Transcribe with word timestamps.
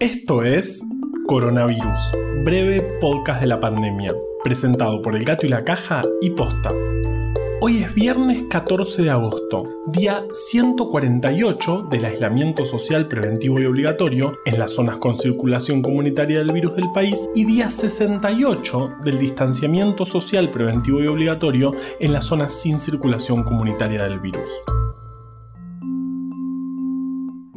Esto 0.00 0.44
es 0.44 0.80
Coronavirus, 1.26 2.12
breve 2.44 2.82
podcast 3.00 3.40
de 3.40 3.48
la 3.48 3.58
pandemia, 3.58 4.14
presentado 4.44 5.02
por 5.02 5.16
El 5.16 5.24
Gato 5.24 5.44
y 5.44 5.48
la 5.48 5.64
Caja 5.64 6.02
y 6.20 6.30
Posta. 6.30 6.72
Hoy 7.60 7.82
es 7.82 7.92
viernes 7.94 8.44
14 8.48 9.02
de 9.02 9.10
agosto, 9.10 9.64
día 9.88 10.22
148 10.30 11.88
del 11.90 12.04
aislamiento 12.04 12.64
social 12.64 13.08
preventivo 13.08 13.58
y 13.60 13.64
obligatorio 13.64 14.34
en 14.44 14.60
las 14.60 14.70
zonas 14.70 14.98
con 14.98 15.16
circulación 15.16 15.82
comunitaria 15.82 16.38
del 16.38 16.52
virus 16.52 16.76
del 16.76 16.92
país 16.92 17.28
y 17.34 17.44
día 17.44 17.68
68 17.68 18.98
del 19.02 19.18
distanciamiento 19.18 20.04
social 20.04 20.48
preventivo 20.52 21.02
y 21.02 21.08
obligatorio 21.08 21.74
en 21.98 22.12
las 22.12 22.24
zonas 22.24 22.54
sin 22.54 22.78
circulación 22.78 23.42
comunitaria 23.42 24.04
del 24.04 24.20
virus. 24.20 24.48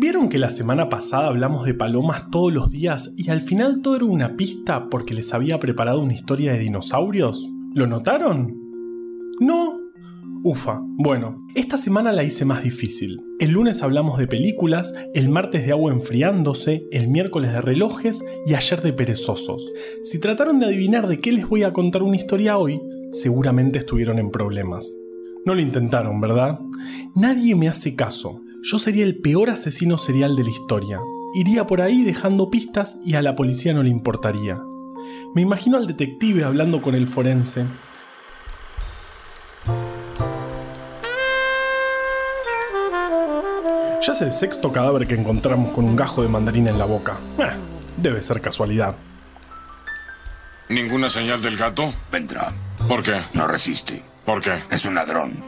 ¿Vieron 0.02 0.30
que 0.30 0.40
la 0.40 0.50
semana 0.50 0.90
pasada 0.90 1.28
hablamos 1.28 1.64
de 1.64 1.76
palomas 1.76 2.32
todos 2.32 2.52
los 2.52 2.72
días 2.72 3.14
y 3.18 3.30
al 3.30 3.40
final 3.40 3.84
todo 3.84 3.98
era 3.98 4.06
una 4.06 4.36
pista 4.36 4.90
porque 4.90 5.14
les 5.14 5.32
había 5.32 5.60
preparado 5.60 6.00
una 6.00 6.16
historia 6.16 6.54
de 6.54 6.58
dinosaurios? 6.58 7.48
¿Lo 7.76 7.86
notaron? 7.86 8.52
¿No? 9.40 9.80
Ufa, 10.44 10.82
bueno, 10.82 11.46
esta 11.54 11.78
semana 11.78 12.12
la 12.14 12.24
hice 12.24 12.46
más 12.46 12.64
difícil. 12.64 13.22
El 13.40 13.52
lunes 13.52 13.84
hablamos 13.84 14.18
de 14.18 14.26
películas, 14.26 14.96
el 15.14 15.30
martes 15.30 15.68
de 15.68 15.72
agua 15.72 15.92
enfriándose, 15.92 16.88
el 16.92 17.08
miércoles 17.08 17.52
de 17.52 17.62
relojes 17.62 18.26
y 18.48 18.56
ayer 18.56 18.82
de 18.82 18.94
perezosos. 18.94 19.72
Si 20.02 20.20
trataron 20.20 20.58
de 20.58 20.66
adivinar 20.66 21.08
de 21.08 21.20
qué 21.20 21.32
les 21.32 21.48
voy 21.48 21.62
a 21.62 21.74
contar 21.74 22.02
una 22.02 22.16
historia 22.16 22.58
hoy, 22.58 22.82
seguramente 23.12 23.78
estuvieron 23.78 24.18
en 24.18 24.32
problemas. 24.32 24.96
No 25.46 25.54
lo 25.54 25.62
intentaron, 25.62 26.20
¿verdad? 26.20 26.60
Nadie 27.16 27.56
me 27.56 27.70
hace 27.70 27.96
caso. 27.96 28.42
Yo 28.64 28.78
sería 28.78 29.06
el 29.06 29.18
peor 29.18 29.50
asesino 29.50 29.98
serial 29.98 30.36
de 30.36 30.44
la 30.44 30.52
historia. 30.52 31.00
Iría 31.34 31.66
por 31.66 31.82
ahí 31.82 32.04
dejando 32.04 32.52
pistas 32.52 32.96
y 33.04 33.16
a 33.16 33.24
la 33.24 33.36
policía 33.36 33.74
no 33.74 33.82
le 33.82 33.90
importaría. 33.90 34.60
Me 35.34 35.42
imagino 35.42 35.78
al 35.78 35.88
detective 35.88 36.44
hablando 36.44 36.80
con 36.80 36.94
el 36.94 37.08
forense. 37.08 37.66
Ya 44.06 44.14
es 44.14 44.22
el 44.22 44.32
sexto 44.32 44.72
cadáver 44.72 45.08
que 45.08 45.16
encontramos 45.16 45.72
con 45.72 45.86
un 45.86 45.96
gajo 45.96 46.22
de 46.22 46.30
mandarina 46.30 46.70
en 46.70 46.78
la 46.78 46.86
boca. 46.86 47.20
Eh, 47.40 47.50
debe 47.98 48.22
ser 48.22 48.42
casualidad. 48.42 48.96
¿Ninguna 50.70 51.10
señal 51.10 51.42
del 51.42 51.58
gato? 51.58 51.92
Vendrá. 52.12 52.54
¿Por 52.88 53.02
qué? 53.02 53.22
No 53.34 53.48
resiste. 53.48 54.04
¿Por 54.24 54.40
qué? 54.42 54.64
Es 54.70 54.86
un 54.86 54.94
ladrón. 54.96 55.44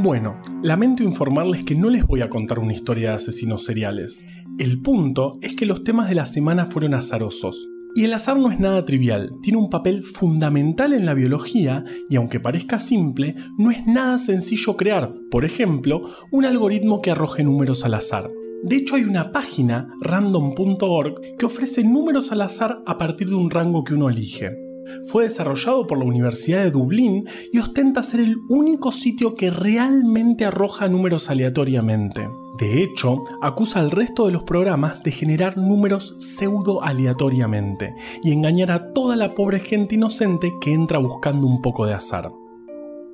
Bueno, 0.00 0.40
lamento 0.62 1.02
informarles 1.02 1.64
que 1.64 1.74
no 1.74 1.90
les 1.90 2.06
voy 2.06 2.20
a 2.20 2.30
contar 2.30 2.60
una 2.60 2.72
historia 2.72 3.08
de 3.08 3.16
asesinos 3.16 3.64
seriales. 3.64 4.24
El 4.56 4.80
punto 4.80 5.32
es 5.42 5.56
que 5.56 5.66
los 5.66 5.82
temas 5.82 6.08
de 6.08 6.14
la 6.14 6.24
semana 6.24 6.66
fueron 6.66 6.94
azarosos. 6.94 7.68
Y 7.96 8.04
el 8.04 8.14
azar 8.14 8.38
no 8.38 8.52
es 8.52 8.60
nada 8.60 8.84
trivial, 8.84 9.32
tiene 9.42 9.58
un 9.58 9.70
papel 9.70 10.04
fundamental 10.04 10.92
en 10.92 11.04
la 11.04 11.14
biología 11.14 11.82
y 12.08 12.14
aunque 12.14 12.38
parezca 12.38 12.78
simple, 12.78 13.34
no 13.58 13.72
es 13.72 13.88
nada 13.88 14.20
sencillo 14.20 14.76
crear, 14.76 15.12
por 15.32 15.44
ejemplo, 15.44 16.02
un 16.30 16.44
algoritmo 16.44 17.02
que 17.02 17.10
arroje 17.10 17.42
números 17.42 17.84
al 17.84 17.94
azar. 17.94 18.30
De 18.62 18.76
hecho 18.76 18.94
hay 18.94 19.02
una 19.02 19.32
página, 19.32 19.88
random.org, 20.00 21.36
que 21.36 21.46
ofrece 21.46 21.82
números 21.82 22.30
al 22.30 22.42
azar 22.42 22.84
a 22.86 22.98
partir 22.98 23.30
de 23.30 23.34
un 23.34 23.50
rango 23.50 23.82
que 23.82 23.94
uno 23.94 24.08
elige. 24.08 24.67
Fue 25.06 25.24
desarrollado 25.24 25.86
por 25.86 25.98
la 25.98 26.04
Universidad 26.04 26.64
de 26.64 26.70
Dublín 26.70 27.28
y 27.52 27.58
ostenta 27.58 28.02
ser 28.02 28.20
el 28.20 28.36
único 28.48 28.92
sitio 28.92 29.34
que 29.34 29.50
realmente 29.50 30.44
arroja 30.44 30.88
números 30.88 31.30
aleatoriamente. 31.30 32.26
De 32.58 32.82
hecho, 32.82 33.22
acusa 33.40 33.78
al 33.80 33.90
resto 33.90 34.26
de 34.26 34.32
los 34.32 34.42
programas 34.42 35.02
de 35.02 35.12
generar 35.12 35.56
números 35.56 36.16
pseudo 36.18 36.82
aleatoriamente 36.82 37.94
y 38.24 38.32
engañar 38.32 38.72
a 38.72 38.92
toda 38.92 39.14
la 39.14 39.34
pobre 39.34 39.60
gente 39.60 39.94
inocente 39.94 40.52
que 40.60 40.72
entra 40.72 40.98
buscando 40.98 41.46
un 41.46 41.62
poco 41.62 41.86
de 41.86 41.94
azar. 41.94 42.32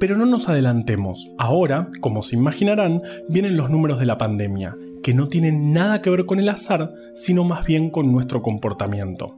Pero 0.01 0.17
no 0.17 0.27
nos 0.27 0.49
adelantemos, 0.49 1.29
ahora, 1.39 1.89
como 2.01 2.23
se 2.23 2.37
imaginarán, 2.37 3.03
vienen 3.29 3.56
los 3.56 3.71
números 3.71 3.99
de 3.99 4.06
la 4.06 4.19
pandemia, 4.19 4.77
que 5.03 5.15
no 5.15 5.29
tienen 5.29 5.73
nada 5.73 6.03
que 6.03 6.11
ver 6.11 6.27
con 6.27 6.41
el 6.41 6.49
azar, 6.49 6.93
sino 7.15 7.45
más 7.45 7.65
bien 7.67 7.91
con 7.91 8.11
nuestro 8.11 8.43
comportamiento. 8.43 9.37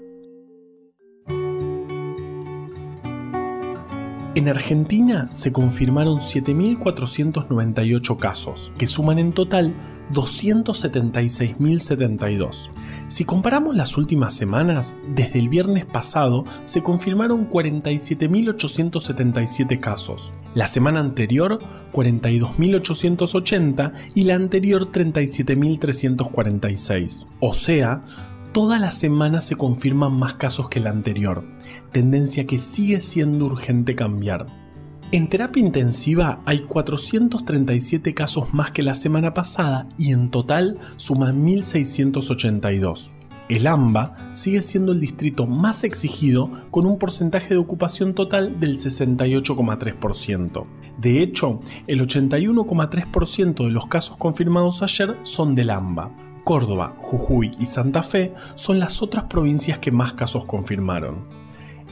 En 4.37 4.49
Argentina 4.51 5.31
se 5.33 5.51
confirmaron 5.51 6.19
7.498 6.19 8.19
casos, 8.19 8.71
que 8.77 8.87
suman 8.87 9.19
en 9.19 9.33
total 9.33 9.73
276.072. 10.13 12.69
Si 13.07 13.25
comparamos 13.25 13.75
las 13.77 13.97
últimas 13.97 14.35
semanas, 14.35 14.95
desde 15.15 15.39
el 15.39 15.49
viernes 15.49 15.87
pasado 15.87 16.45
se 16.67 16.83
confirmaron 16.83 17.49
47.877 17.49 19.81
casos, 19.81 20.35
la 20.53 20.67
semana 20.67 21.01
anterior 21.01 21.59
42.880 21.95 23.95
y 24.15 24.25
la 24.25 24.35
anterior 24.35 24.93
37.346. 24.93 27.27
O 27.41 27.55
sea, 27.55 28.05
todas 28.53 28.83
las 28.83 28.99
semanas 28.99 29.47
se 29.47 29.57
confirman 29.57 30.13
más 30.13 30.35
casos 30.35 30.69
que 30.69 30.81
la 30.81 30.91
anterior, 30.91 31.56
tendencia 31.93 32.47
que 32.47 32.59
sigue 32.59 33.01
siendo 33.01 33.47
urgente 33.47 33.95
cambiar. 33.95 34.47
En 35.13 35.29
terapia 35.29 35.63
intensiva 35.63 36.41
hay 36.45 36.61
437 36.61 38.13
casos 38.13 38.53
más 38.53 38.73
que 38.73 38.83
la 38.83 38.95
semana 38.95 39.35
pasada 39.35 39.89
y 39.97 40.13
en 40.13 40.31
total 40.31 40.79
suman 40.97 41.47
1.682. 41.47 43.13
El 43.49 43.69
AMBA 43.69 44.17
sigue 44.35 44.61
siendo 44.63 44.91
el 44.91 44.99
distrito 44.99 45.47
más 45.47 45.85
exigido 45.85 46.51
con 46.73 46.85
un 46.85 46.99
porcentaje 46.99 47.51
de 47.51 47.59
ocupación 47.59 48.15
total 48.15 48.59
del 48.59 48.77
68,3%. 48.77 50.67
De 50.99 51.23
hecho, 51.23 51.61
el 51.87 52.01
81,3% 52.01 53.65
de 53.65 53.71
los 53.71 53.87
casos 53.87 54.17
confirmados 54.17 54.83
ayer 54.83 55.17
son 55.23 55.55
del 55.55 55.71
AMBA, 55.71 56.11
Córdoba, 56.47 56.95
Jujuy 56.99 57.51
y 57.59 57.67
Santa 57.67 58.05
Fe 58.05 58.33
son 58.55 58.79
las 58.79 59.03
otras 59.03 59.25
provincias 59.25 59.81
que 59.81 59.91
más 59.91 60.13
casos 60.15 60.45
confirmaron. 60.45 61.46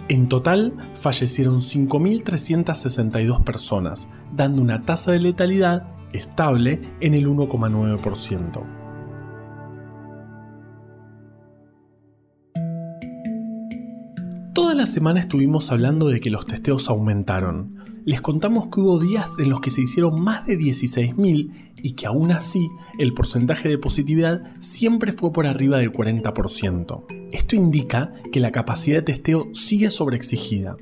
En 0.09 0.29
total, 0.29 0.75
fallecieron 0.95 1.61
5.362 1.61 3.43
personas, 3.43 4.09
dando 4.35 4.61
una 4.61 4.83
tasa 4.83 5.13
de 5.13 5.21
letalidad 5.21 5.89
estable 6.13 6.81
en 7.01 7.15
el 7.15 7.27
1,9%. 7.27 8.63
Toda 14.53 14.75
la 14.75 14.87
semana 14.87 15.21
estuvimos 15.21 15.73
hablando 15.73 16.09
de 16.09 16.21
que 16.21 16.31
los 16.31 16.47
testeos 16.47 16.89
aumentaron. 16.91 17.84
Les 18.05 18.21
contamos 18.21 18.69
que 18.69 18.81
hubo 18.81 18.99
días 18.99 19.39
en 19.39 19.49
los 19.49 19.63
que 19.63 19.71
se 19.71 19.81
hicieron 19.81 20.21
más 20.21 20.47
de 20.47 20.59
16.000 20.59 21.73
y 21.83 21.93
que 21.93 22.07
aún 22.07 22.33
así 22.33 22.69
el 22.99 23.15
porcentaje 23.15 23.71
de 23.71 23.79
positividad 23.79 24.43
siempre 24.59 25.13
fue 25.13 25.33
por 25.33 25.47
arriba 25.47 25.79
del 25.79 25.91
40%. 25.91 27.05
Esto 27.33 27.57
indica 27.57 28.13
que 28.31 28.41
la 28.41 28.53
capacidad 28.53 28.99
de 28.99 29.15
testeo 29.15 29.47
sigue 29.55 29.91
sobreexigida. 29.91 30.77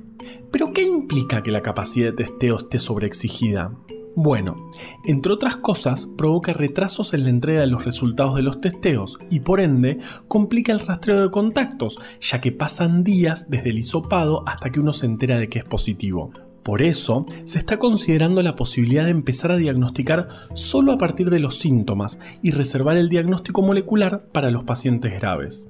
¿Pero 0.50 0.72
qué 0.72 0.82
implica 0.82 1.42
que 1.42 1.52
la 1.52 1.62
capacidad 1.62 2.10
de 2.10 2.24
testeo 2.24 2.56
esté 2.56 2.80
sobreexigida? 2.80 3.72
Bueno, 4.16 4.70
entre 5.04 5.32
otras 5.32 5.56
cosas, 5.56 6.06
provoca 6.06 6.52
retrasos 6.52 7.14
en 7.14 7.22
la 7.22 7.30
entrega 7.30 7.60
de 7.60 7.68
los 7.68 7.84
resultados 7.84 8.34
de 8.34 8.42
los 8.42 8.60
testeos 8.60 9.18
y 9.30 9.40
por 9.40 9.60
ende 9.60 9.98
complica 10.26 10.72
el 10.72 10.80
rastreo 10.80 11.22
de 11.22 11.30
contactos, 11.30 11.98
ya 12.20 12.40
que 12.40 12.50
pasan 12.50 13.04
días 13.04 13.48
desde 13.48 13.70
el 13.70 13.78
hisopado 13.78 14.42
hasta 14.46 14.70
que 14.70 14.80
uno 14.80 14.92
se 14.92 15.06
entera 15.06 15.38
de 15.38 15.48
que 15.48 15.60
es 15.60 15.64
positivo. 15.64 16.32
Por 16.62 16.82
eso, 16.82 17.26
se 17.44 17.58
está 17.58 17.78
considerando 17.78 18.42
la 18.42 18.54
posibilidad 18.54 19.04
de 19.04 19.10
empezar 19.10 19.50
a 19.50 19.56
diagnosticar 19.56 20.28
solo 20.54 20.92
a 20.92 20.98
partir 20.98 21.28
de 21.30 21.40
los 21.40 21.58
síntomas 21.58 22.20
y 22.40 22.52
reservar 22.52 22.96
el 22.96 23.08
diagnóstico 23.08 23.62
molecular 23.62 24.26
para 24.32 24.50
los 24.50 24.64
pacientes 24.64 25.12
graves. 25.12 25.68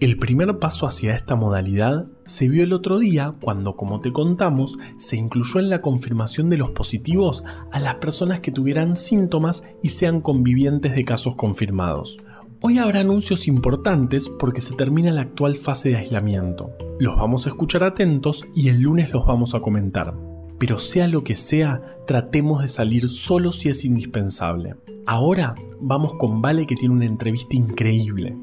El 0.00 0.16
primer 0.16 0.58
paso 0.58 0.86
hacia 0.86 1.14
esta 1.14 1.36
modalidad 1.36 2.06
se 2.24 2.48
vio 2.48 2.64
el 2.64 2.72
otro 2.72 2.98
día 2.98 3.34
cuando, 3.38 3.76
como 3.76 4.00
te 4.00 4.12
contamos, 4.12 4.78
se 4.96 5.16
incluyó 5.16 5.60
en 5.60 5.68
la 5.68 5.82
confirmación 5.82 6.48
de 6.48 6.56
los 6.56 6.70
positivos 6.70 7.44
a 7.70 7.80
las 7.80 7.96
personas 7.96 8.40
que 8.40 8.50
tuvieran 8.50 8.96
síntomas 8.96 9.62
y 9.82 9.90
sean 9.90 10.22
convivientes 10.22 10.94
de 10.94 11.04
casos 11.04 11.36
confirmados. 11.36 12.16
Hoy 12.62 12.76
habrá 12.76 13.00
anuncios 13.00 13.48
importantes 13.48 14.28
porque 14.28 14.60
se 14.60 14.74
termina 14.74 15.10
la 15.12 15.22
actual 15.22 15.56
fase 15.56 15.88
de 15.88 15.96
aislamiento. 15.96 16.76
Los 16.98 17.16
vamos 17.16 17.46
a 17.46 17.48
escuchar 17.48 17.82
atentos 17.82 18.44
y 18.54 18.68
el 18.68 18.82
lunes 18.82 19.10
los 19.12 19.24
vamos 19.24 19.54
a 19.54 19.60
comentar. 19.60 20.12
Pero 20.58 20.78
sea 20.78 21.08
lo 21.08 21.24
que 21.24 21.36
sea, 21.36 21.80
tratemos 22.06 22.60
de 22.60 22.68
salir 22.68 23.08
solo 23.08 23.52
si 23.52 23.70
es 23.70 23.86
indispensable. 23.86 24.76
Ahora 25.06 25.54
vamos 25.80 26.16
con 26.16 26.42
Vale 26.42 26.66
que 26.66 26.74
tiene 26.74 26.94
una 26.94 27.06
entrevista 27.06 27.56
increíble. 27.56 28.36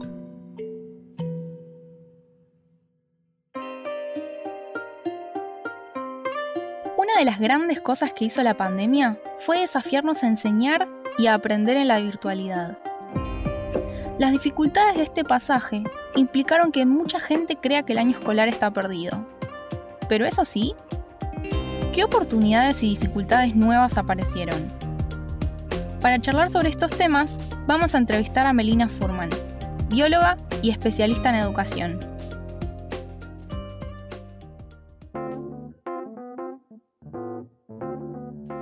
Una 6.98 7.20
de 7.20 7.26
las 7.26 7.40
grandes 7.40 7.82
cosas 7.82 8.14
que 8.14 8.26
hizo 8.26 8.42
la 8.42 8.58
pandemia 8.58 9.22
fue 9.38 9.60
desafiarnos 9.60 10.24
a 10.24 10.28
enseñar 10.28 10.90
y 11.20 11.28
a 11.28 11.36
aprender 11.36 11.78
en 11.78 11.88
la 11.90 12.00
virtualidad. 12.00 12.80
Las 14.20 14.32
dificultades 14.32 14.96
de 14.96 15.04
este 15.04 15.24
pasaje 15.24 15.84
implicaron 16.16 16.72
que 16.72 16.88
mucha 16.88 17.20
gente 17.20 17.56
crea 17.56 17.84
que 17.84 17.94
el 17.94 18.00
año 18.00 18.12
escolar 18.12 18.48
está 18.48 18.72
perdido. 18.72 19.28
¿Pero 20.10 20.26
es 20.26 20.40
así? 20.40 20.74
¿Qué 21.94 22.04
oportunidades 22.04 22.82
y 22.82 22.90
dificultades 22.90 23.56
nuevas 23.56 23.96
aparecieron? 23.96 24.58
Para 26.02 26.18
charlar 26.20 26.50
sobre 26.50 26.70
estos 26.70 26.92
temas, 26.98 27.38
vamos 27.68 27.94
a 27.94 28.00
entrevistar 28.00 28.48
a 28.48 28.54
Melina 28.54 28.90
Furman, 28.90 29.30
bióloga 29.88 30.36
y 30.64 30.72
especialista 30.72 31.30
en 31.30 31.36
educación. 31.36 32.00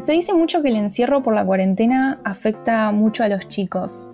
Se 0.06 0.12
dice 0.12 0.34
mucho 0.34 0.62
que 0.62 0.68
el 0.68 0.76
encierro 0.76 1.24
por 1.24 1.34
la 1.34 1.46
cuarentena 1.46 2.20
afecta 2.26 2.92
mucho 2.92 3.24
a 3.24 3.30
los 3.30 3.48
chicos. 3.48 4.10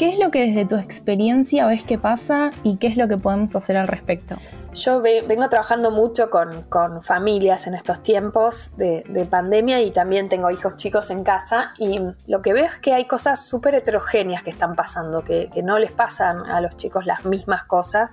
¿Qué 0.00 0.08
es 0.08 0.18
lo 0.18 0.30
que 0.30 0.40
desde 0.40 0.64
tu 0.64 0.76
experiencia 0.76 1.66
ves 1.66 1.84
que 1.84 1.98
pasa 1.98 2.48
y 2.62 2.78
qué 2.78 2.86
es 2.86 2.96
lo 2.96 3.06
que 3.06 3.18
podemos 3.18 3.54
hacer 3.54 3.76
al 3.76 3.86
respecto? 3.86 4.36
Yo 4.72 5.02
vengo 5.02 5.46
trabajando 5.50 5.90
mucho 5.90 6.30
con, 6.30 7.02
familias 7.02 7.66
en 7.66 7.74
estos 7.74 8.02
tiempos 8.02 8.78
de, 8.78 9.04
pandemia 9.28 9.82
y 9.82 9.90
también 9.90 10.30
tengo 10.30 10.50
hijos 10.50 10.76
chicos 10.76 11.10
en 11.10 11.22
casa 11.22 11.74
y 11.76 12.00
lo 12.26 12.40
que 12.40 12.54
veo 12.54 12.64
es 12.64 12.78
que 12.78 12.94
hay 12.94 13.04
cosas 13.04 13.46
súper 13.46 13.74
heterogéneas 13.74 14.42
que 14.42 14.48
están 14.48 14.74
pasando, 14.74 15.22
que, 15.22 15.50
no 15.62 15.78
les 15.78 15.92
pasan 15.92 16.46
a 16.46 16.62
los 16.62 16.78
chicos 16.78 17.04
las 17.04 17.26
mismas 17.26 17.64
cosas, 17.64 18.10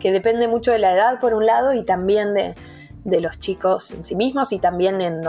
que 0.00 0.10
depende 0.10 0.48
mucho 0.48 0.72
de 0.72 0.80
la 0.80 0.92
edad 0.92 1.20
por 1.20 1.34
un 1.34 1.46
lado 1.46 1.72
y 1.72 1.84
también 1.84 2.34
de, 2.34 3.20
los 3.20 3.38
chicos 3.38 3.92
en 3.92 4.02
sí 4.02 4.16
mismos 4.16 4.52
y 4.52 4.58
también 4.58 5.00
en 5.00 5.22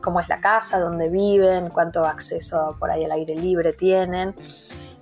cómo 0.00 0.18
es 0.18 0.30
la 0.30 0.40
casa, 0.40 0.80
dónde 0.80 1.10
viven, 1.10 1.68
cuánto 1.68 2.06
acceso 2.06 2.74
por 2.80 2.90
ahí 2.90 3.04
al 3.04 3.12
aire 3.12 3.36
libre 3.36 3.74
tienen. 3.74 4.34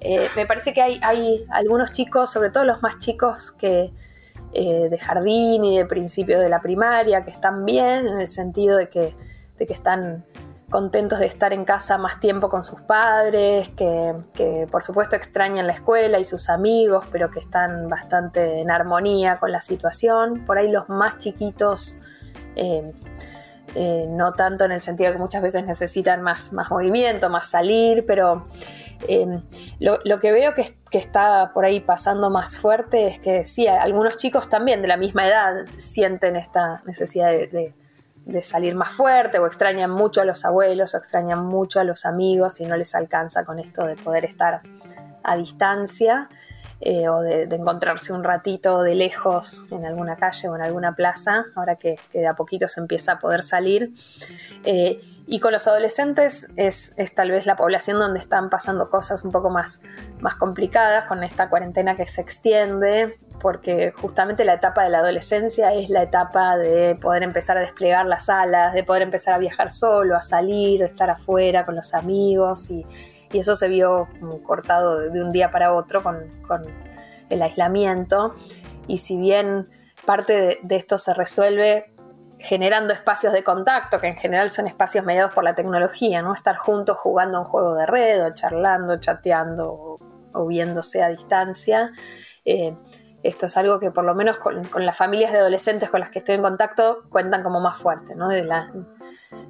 Eh, 0.00 0.28
me 0.36 0.46
parece 0.46 0.72
que 0.72 0.82
hay, 0.82 1.46
algunos 1.50 1.92
chicos, 1.92 2.30
sobre 2.30 2.50
todo 2.50 2.64
los 2.64 2.82
más 2.82 2.98
chicos 2.98 3.52
que 3.52 3.92
eh, 4.52 4.88
de 4.88 4.98
jardín 4.98 5.64
y 5.64 5.76
de 5.76 5.84
principio 5.84 6.40
de 6.40 6.48
la 6.48 6.60
primaria, 6.60 7.24
que 7.24 7.30
están 7.30 7.64
bien 7.64 8.06
en 8.06 8.20
el 8.20 8.28
sentido 8.28 8.76
de 8.76 8.88
que, 8.88 9.14
están 9.58 10.24
contentos 10.70 11.18
de 11.18 11.26
estar 11.26 11.52
en 11.52 11.66
casa 11.66 11.98
más 11.98 12.18
tiempo 12.18 12.48
con 12.48 12.62
sus 12.62 12.80
padres, 12.80 13.68
que, 13.68 14.66
por 14.70 14.82
supuesto 14.82 15.16
extrañan 15.16 15.66
la 15.66 15.74
escuela 15.74 16.18
y 16.18 16.24
sus 16.24 16.48
amigos, 16.48 17.04
pero 17.12 17.30
que 17.30 17.40
están 17.40 17.90
bastante 17.90 18.62
en 18.62 18.70
armonía 18.70 19.36
con 19.36 19.52
la 19.52 19.60
situación. 19.60 20.46
Por 20.46 20.56
ahí 20.56 20.70
los 20.70 20.88
más 20.88 21.18
chiquitos 21.18 21.98
eh, 23.74 24.06
no 24.08 24.32
tanto 24.32 24.64
en 24.64 24.72
el 24.72 24.80
sentido 24.80 25.10
de 25.10 25.16
que 25.16 25.22
muchas 25.22 25.42
veces 25.42 25.64
necesitan 25.64 26.22
más, 26.22 26.52
más 26.52 26.70
movimiento, 26.70 27.30
más 27.30 27.48
salir, 27.50 28.04
pero 28.06 28.46
eh, 29.08 29.40
lo, 29.78 30.20
que 30.20 30.32
veo 30.32 30.54
que, 30.54 30.64
está 30.92 31.52
por 31.52 31.64
ahí 31.64 31.80
pasando 31.80 32.30
más 32.30 32.56
fuerte 32.56 33.06
es 33.06 33.18
que 33.18 33.44
sí, 33.44 33.66
algunos 33.66 34.16
chicos 34.16 34.48
también 34.48 34.82
de 34.82 34.88
la 34.88 34.96
misma 34.96 35.26
edad 35.26 35.64
sienten 35.76 36.36
esta 36.36 36.82
necesidad 36.86 37.30
de, 37.30 37.72
de 38.26 38.42
salir 38.42 38.74
más 38.74 38.92
fuerte 38.92 39.38
o 39.38 39.46
extrañan 39.46 39.90
mucho 39.90 40.20
a 40.20 40.24
los 40.24 40.44
abuelos 40.44 40.94
o 40.94 40.98
extrañan 40.98 41.44
mucho 41.44 41.80
a 41.80 41.84
los 41.84 42.06
amigos 42.06 42.60
y 42.60 42.66
no 42.66 42.76
les 42.76 42.94
alcanza 42.94 43.44
con 43.44 43.58
esto 43.58 43.86
de 43.86 43.96
poder 43.96 44.24
estar 44.24 44.62
a 45.22 45.36
distancia. 45.36 46.28
Eh, 46.82 47.10
o 47.10 47.20
de, 47.20 47.42
encontrarse 47.42 48.14
un 48.14 48.24
ratito 48.24 48.82
de 48.82 48.94
lejos 48.94 49.66
en 49.70 49.84
alguna 49.84 50.16
calle 50.16 50.48
o 50.48 50.56
en 50.56 50.62
alguna 50.62 50.94
plaza, 50.94 51.44
ahora 51.54 51.76
que, 51.76 51.98
de 52.10 52.26
a 52.26 52.34
poquito 52.34 52.68
se 52.68 52.80
empieza 52.80 53.12
a 53.12 53.18
poder 53.18 53.42
salir. 53.42 53.92
Eh, 54.64 54.98
y 55.26 55.40
con 55.40 55.52
los 55.52 55.66
adolescentes 55.66 56.52
es, 56.56 56.94
tal 57.14 57.32
vez 57.32 57.44
la 57.44 57.54
población 57.54 57.98
donde 57.98 58.18
están 58.18 58.48
pasando 58.48 58.88
cosas 58.88 59.24
un 59.24 59.30
poco 59.30 59.50
más, 59.50 59.82
más 60.20 60.36
complicadas 60.36 61.04
con 61.04 61.22
esta 61.22 61.50
cuarentena 61.50 61.96
que 61.96 62.06
se 62.06 62.22
extiende, 62.22 63.14
porque 63.40 63.92
justamente 63.92 64.46
la 64.46 64.54
etapa 64.54 64.82
de 64.82 64.88
la 64.88 65.00
adolescencia 65.00 65.74
es 65.74 65.90
la 65.90 66.02
etapa 66.02 66.56
de 66.56 66.96
poder 66.96 67.22
empezar 67.22 67.58
a 67.58 67.60
desplegar 67.60 68.06
las 68.06 68.30
alas, 68.30 68.72
de 68.72 68.84
poder 68.84 69.02
empezar 69.02 69.34
a 69.34 69.38
viajar 69.38 69.70
solo, 69.70 70.16
a 70.16 70.22
salir, 70.22 70.80
de 70.80 70.86
estar 70.86 71.10
afuera 71.10 71.66
con 71.66 71.76
los 71.76 71.92
amigos 71.92 72.70
y, 72.70 72.86
y 73.32 73.38
eso 73.38 73.54
se 73.54 73.68
vio 73.68 74.08
cortado 74.42 74.98
de 74.98 75.22
un 75.22 75.32
día 75.32 75.50
para 75.50 75.72
otro 75.72 76.02
con, 76.02 76.18
el 77.28 77.42
aislamiento. 77.42 78.34
Y 78.88 78.96
si 78.96 79.16
bien 79.16 79.68
parte 80.04 80.58
de, 80.62 80.76
esto 80.76 80.98
se 80.98 81.14
resuelve 81.14 81.92
generando 82.40 82.92
espacios 82.92 83.32
de 83.32 83.44
contacto, 83.44 84.00
que 84.00 84.08
en 84.08 84.14
general 84.14 84.50
son 84.50 84.66
espacios 84.66 85.04
mediados 85.04 85.32
por 85.32 85.44
la 85.44 85.54
tecnología, 85.54 86.22
¿no? 86.22 86.34
Estar 86.34 86.56
juntos 86.56 86.96
jugando 86.96 87.38
un 87.38 87.44
juego 87.44 87.76
de 87.76 87.86
red, 87.86 88.26
o 88.26 88.34
charlando, 88.34 88.98
chateando, 88.98 89.98
o, 90.32 90.46
viéndose 90.46 91.02
a 91.02 91.08
distancia. 91.10 91.92
Eh, 92.44 92.74
esto 93.22 93.46
es 93.46 93.56
algo 93.56 93.78
que 93.78 93.92
por 93.92 94.04
lo 94.04 94.14
menos 94.14 94.38
con, 94.38 94.62
las 94.74 94.96
familias 94.96 95.30
de 95.30 95.38
adolescentes 95.38 95.90
con 95.90 96.00
las 96.00 96.10
que 96.10 96.18
estoy 96.18 96.34
en 96.34 96.42
contacto 96.42 97.02
cuentan 97.10 97.42
como 97.44 97.60
más 97.60 97.76
fuerte, 97.76 98.16
¿no? 98.16 98.28
de, 98.28 98.42
la, 98.42 98.72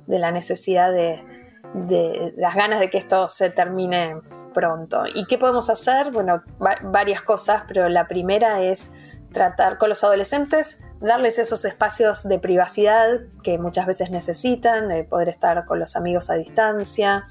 de 0.06 0.18
la 0.18 0.32
necesidad 0.32 0.90
de, 0.90 1.49
de 1.74 2.34
las 2.36 2.54
ganas 2.54 2.80
de 2.80 2.90
que 2.90 2.98
esto 2.98 3.28
se 3.28 3.50
termine 3.50 4.20
pronto. 4.52 5.04
¿Y 5.14 5.26
qué 5.26 5.38
podemos 5.38 5.70
hacer? 5.70 6.10
Bueno, 6.10 6.42
varias 6.82 7.22
cosas, 7.22 7.64
pero 7.68 7.88
la 7.88 8.06
primera 8.06 8.60
es 8.62 8.92
tratar 9.32 9.78
con 9.78 9.88
los 9.88 10.02
adolescentes, 10.02 10.84
darles 11.00 11.38
esos 11.38 11.64
espacios 11.64 12.24
de 12.24 12.38
privacidad 12.38 13.20
que 13.42 13.58
muchas 13.58 13.86
veces 13.86 14.10
necesitan, 14.10 14.88
de 14.88 15.04
poder 15.04 15.28
estar 15.28 15.64
con 15.64 15.78
los 15.78 15.96
amigos 15.96 16.30
a 16.30 16.34
distancia, 16.34 17.26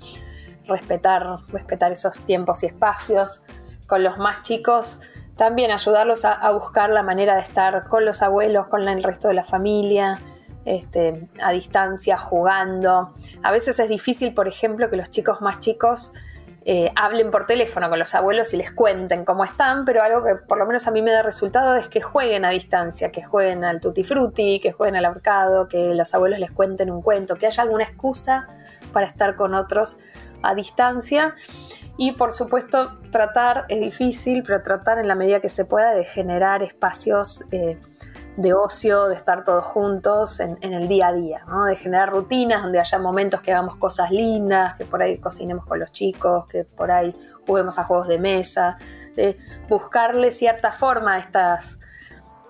respetar, 0.66 1.26
respetar 1.50 1.92
esos 1.92 2.22
tiempos 2.26 2.64
y 2.64 2.68
espacios. 2.68 3.44
Con 3.88 4.04
los 4.04 4.18
más 4.18 4.44
chicos, 4.44 5.02
también 5.36 5.72
ayudarlos 5.72 6.24
a, 6.26 6.34
a 6.34 6.52
buscar 6.52 6.90
la 6.90 7.04
manera 7.04 7.36
de 7.36 7.42
estar 7.42 7.86
con 7.86 8.06
los 8.06 8.22
abuelos, 8.22 8.68
con 8.68 8.88
el 8.88 9.04
resto 9.04 9.28
de 9.28 9.34
la 9.34 9.44
familia, 9.44 10.22
este, 10.70 11.28
a 11.44 11.52
distancia, 11.52 12.16
jugando. 12.18 13.14
A 13.42 13.52
veces 13.52 13.80
es 13.80 13.90
difícil, 13.90 14.36
por 14.36 14.48
ejemplo, 14.48 14.90
que 14.90 14.98
los 14.98 15.10
chicos 15.10 15.42
más 15.42 15.60
chicos 15.60 16.14
eh, 16.64 16.92
hablen 16.96 17.32
por 17.32 17.48
teléfono 17.48 17.90
con 17.90 17.98
los 17.98 18.14
abuelos 18.14 18.54
y 18.54 18.58
les 18.58 18.72
cuenten 18.72 19.26
cómo 19.26 19.44
están, 19.44 19.84
pero 19.84 20.04
algo 20.04 20.24
que 20.24 20.36
por 20.36 20.60
lo 20.60 20.68
menos 20.68 20.86
a 20.88 20.92
mí 20.92 21.02
me 21.02 21.12
da 21.12 21.24
resultado 21.24 21.76
es 21.76 21.88
que 21.88 22.02
jueguen 22.02 22.46
a 22.46 22.52
distancia, 22.52 23.12
que 23.12 23.24
jueguen 23.24 23.64
al 23.64 23.82
tutti 23.82 24.04
frutti, 24.04 24.60
que 24.60 24.72
jueguen 24.72 24.96
al 24.96 25.06
ahorcado, 25.06 25.68
que 25.68 25.96
los 25.96 26.14
abuelos 26.14 26.38
les 26.38 26.52
cuenten 26.52 26.92
un 26.92 27.02
cuento, 27.02 27.36
que 27.36 27.48
haya 27.48 27.64
alguna 27.64 27.84
excusa 27.84 28.48
para 28.94 29.08
estar 29.08 29.36
con 29.36 29.56
otros 29.56 29.98
a 30.44 30.54
distancia. 30.54 31.34
Y 31.98 32.12
por 32.12 32.32
supuesto, 32.32 33.00
tratar, 33.12 33.66
es 33.70 33.80
difícil, 33.80 34.44
pero 34.44 34.62
tratar 34.62 35.00
en 35.00 35.08
la 35.08 35.16
medida 35.16 35.40
que 35.40 35.50
se 35.50 35.66
pueda 35.66 35.96
de 35.96 36.06
generar 36.06 36.62
espacios 36.62 37.46
eh, 37.52 37.80
de 38.40 38.54
ocio, 38.54 39.10
de 39.10 39.16
estar 39.16 39.44
todos 39.44 39.66
juntos 39.66 40.40
en, 40.40 40.58
el 40.62 40.88
día 40.88 41.08
a 41.08 41.14
día, 41.14 41.46
de 41.68 41.76
generar 41.76 42.10
rutinas 42.10 42.64
donde 42.64 42.80
haya 42.80 42.98
momentos 42.98 43.42
que 43.42 43.52
hagamos 43.52 43.76
cosas 43.76 44.12
lindas, 44.12 44.76
que 44.78 44.86
por 44.86 45.02
ahí 45.02 45.18
cocinemos 45.18 45.66
con 45.66 45.78
los 45.78 45.92
chicos, 45.92 46.46
que 46.48 46.64
por 46.64 46.90
ahí 46.90 47.14
juguemos 47.46 47.78
a 47.78 47.84
juegos 47.84 48.08
de 48.08 48.18
mesa, 48.18 48.78
de 49.18 49.38
buscarle 49.68 50.32
cierta 50.32 50.72
forma 50.72 51.16
a, 51.16 51.20
estas, 51.20 51.82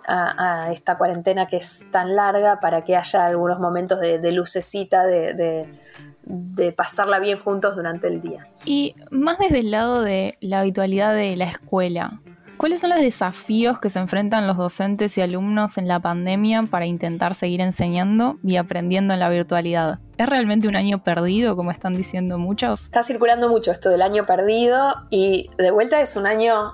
a, 0.06 0.70
esta 0.72 0.96
cuarentena 0.96 1.48
que 1.48 1.58
es 1.58 1.90
tan 1.90 2.16
larga 2.16 2.60
para 2.60 2.84
que 2.84 2.96
haya 2.96 3.26
algunos 3.26 3.60
momentos 3.60 4.00
de, 4.00 4.32
lucecita, 4.32 5.08
de 5.08 6.72
pasarla 6.78 7.18
bien 7.18 7.40
juntos 7.40 7.76
durante 7.76 8.10
el 8.10 8.22
día. 8.22 8.48
Y 8.64 8.96
más 9.10 9.40
desde 9.40 9.62
el 9.62 9.72
lado 9.72 10.04
de 10.04 10.38
la 10.40 10.60
habitualidad 10.60 11.16
de 11.16 11.36
la 11.36 11.46
escuela, 11.46 12.20
¿Cuáles 12.60 12.82
son 12.82 12.90
los 12.90 13.00
desafíos 13.00 13.80
que 13.80 13.90
se 13.90 14.00
enfrentan 14.00 14.46
los 14.46 14.58
docentes 14.58 15.18
y 15.18 15.22
alumnos 15.22 15.78
en 15.78 15.88
la 15.88 16.02
pandemia 16.02 16.64
para 16.64 16.86
intentar 16.86 17.34
seguir 17.34 17.62
enseñando 17.62 18.38
y 18.44 18.58
aprendiendo 18.58 19.14
en 19.14 19.22
la 19.22 19.30
virtualidad? 19.30 20.00
¿Es 20.18 20.28
realmente 20.28 20.68
un 20.68 20.76
año 20.76 21.02
perdido, 21.02 21.56
como 21.56 21.72
están 21.72 21.96
diciendo 21.96 22.38
muchos? 22.38 22.82
Está 22.82 23.02
circulando 23.02 23.48
mucho 23.48 23.72
esto 23.72 23.90
del 23.90 24.02
año 24.02 24.26
perdido 24.26 24.94
y 25.10 25.50
de 25.58 25.72
vuelta 25.72 26.02
es 26.02 26.18
un 26.18 26.28
año 26.28 26.74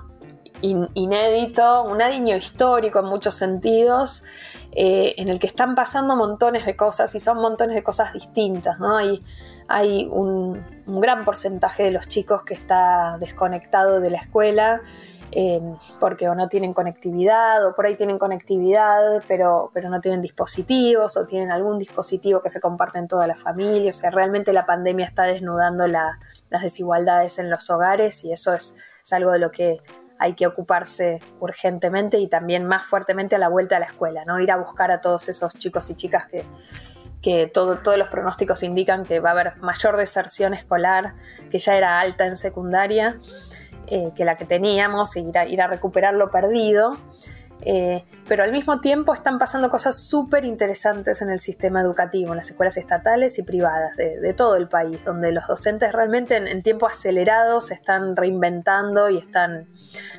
inédito, 0.60 1.84
un 1.84 2.02
año 2.02 2.34
histórico 2.34 2.98
en 2.98 3.04
muchos 3.04 3.34
sentidos, 3.34 4.24
eh, 4.72 5.14
en 5.18 5.28
el 5.28 5.38
que 5.38 5.46
están 5.46 5.76
pasando 5.76 6.16
montones 6.16 6.66
de 6.66 6.74
cosas 6.74 7.14
y 7.14 7.20
son 7.20 7.38
montones 7.38 7.76
de 7.76 7.84
cosas 7.84 8.12
distintas. 8.12 8.80
¿no? 8.80 8.96
Hay, 9.68 10.08
un, 10.10 10.64
un 10.84 11.00
gran 11.00 11.24
porcentaje 11.24 11.84
de 11.84 11.92
los 11.92 12.08
chicos 12.08 12.42
que 12.42 12.54
está 12.54 13.18
desconectado 13.20 14.00
de 14.00 14.10
la 14.10 14.16
escuela 14.16 14.82
eh, 15.32 15.60
porque 15.98 16.28
o 16.28 16.34
no 16.34 16.48
tienen 16.48 16.72
conectividad 16.72 17.66
o 17.66 17.74
por 17.74 17.86
ahí 17.86 17.96
tienen 17.96 18.18
conectividad 18.18 19.22
pero, 19.26 19.70
pero 19.74 19.90
no 19.90 20.00
tienen 20.00 20.22
dispositivos 20.22 21.16
o 21.16 21.26
tienen 21.26 21.50
algún 21.50 21.78
dispositivo 21.78 22.40
que 22.42 22.48
se 22.48 22.60
comparte 22.60 22.98
en 22.98 23.08
toda 23.08 23.26
la 23.26 23.36
familia. 23.36 23.90
O 23.90 23.94
sea, 23.94 24.10
realmente 24.10 24.52
la 24.52 24.66
pandemia 24.66 25.04
está 25.04 25.24
desnudando 25.24 25.86
las 25.88 26.16
desigualdades 26.62 27.38
en 27.38 27.50
los 27.50 27.68
hogares 27.70 28.24
y 28.24 28.32
eso 28.32 28.54
es, 28.54 28.76
algo 29.12 29.30
de 29.30 29.38
lo 29.38 29.52
que 29.52 29.80
hay 30.18 30.34
que 30.34 30.48
ocuparse 30.48 31.20
urgentemente 31.38 32.18
y 32.18 32.26
también 32.26 32.64
más 32.66 32.84
fuertemente 32.86 33.36
a 33.36 33.38
la 33.38 33.48
vuelta 33.48 33.76
a 33.76 33.78
la 33.78 33.86
escuela, 33.86 34.24
¿no? 34.24 34.40
Ir 34.40 34.50
a 34.50 34.56
buscar 34.56 34.90
a 34.90 34.98
todos 34.98 35.28
esos 35.28 35.54
chicos 35.56 35.88
y 35.90 35.94
chicas 35.94 36.26
que, 36.26 36.44
que 37.22 37.46
todo, 37.46 37.78
todos 37.78 37.98
los 37.98 38.08
pronósticos 38.08 38.64
indican 38.64 39.04
que 39.04 39.20
va 39.20 39.28
a 39.28 39.32
haber 39.32 39.56
mayor 39.58 39.96
deserción 39.96 40.54
escolar, 40.54 41.14
que 41.50 41.58
ya 41.58 41.76
era 41.76 42.00
alta 42.00 42.26
en 42.26 42.34
secundaria, 42.34 43.20
eh, 43.86 44.12
que 44.14 44.24
la 44.24 44.36
que 44.36 44.44
teníamos, 44.44 45.16
e 45.16 45.20
ir 45.20 45.38
a, 45.38 45.46
ir 45.46 45.60
a 45.62 45.66
recuperar 45.66 46.14
lo 46.14 46.30
perdido. 46.30 46.96
Eh, 47.62 48.04
pero 48.28 48.44
al 48.44 48.52
mismo 48.52 48.80
tiempo 48.80 49.14
están 49.14 49.38
pasando 49.38 49.70
cosas 49.70 49.98
súper 49.98 50.44
interesantes 50.44 51.22
en 51.22 51.30
el 51.30 51.40
sistema 51.40 51.80
educativo, 51.80 52.32
en 52.32 52.36
las 52.36 52.50
escuelas 52.50 52.76
estatales 52.76 53.38
y 53.38 53.44
privadas 53.44 53.96
de, 53.96 54.34
todo 54.34 54.56
el 54.56 54.68
país, 54.68 55.02
donde 55.04 55.32
los 55.32 55.46
docentes 55.46 55.92
realmente 55.92 56.36
en, 56.36 56.62
tiempo 56.62 56.86
acelerado 56.86 57.60
se 57.60 57.74
están 57.74 58.14
reinventando 58.14 59.08
y 59.08 59.18
están, 59.18 59.68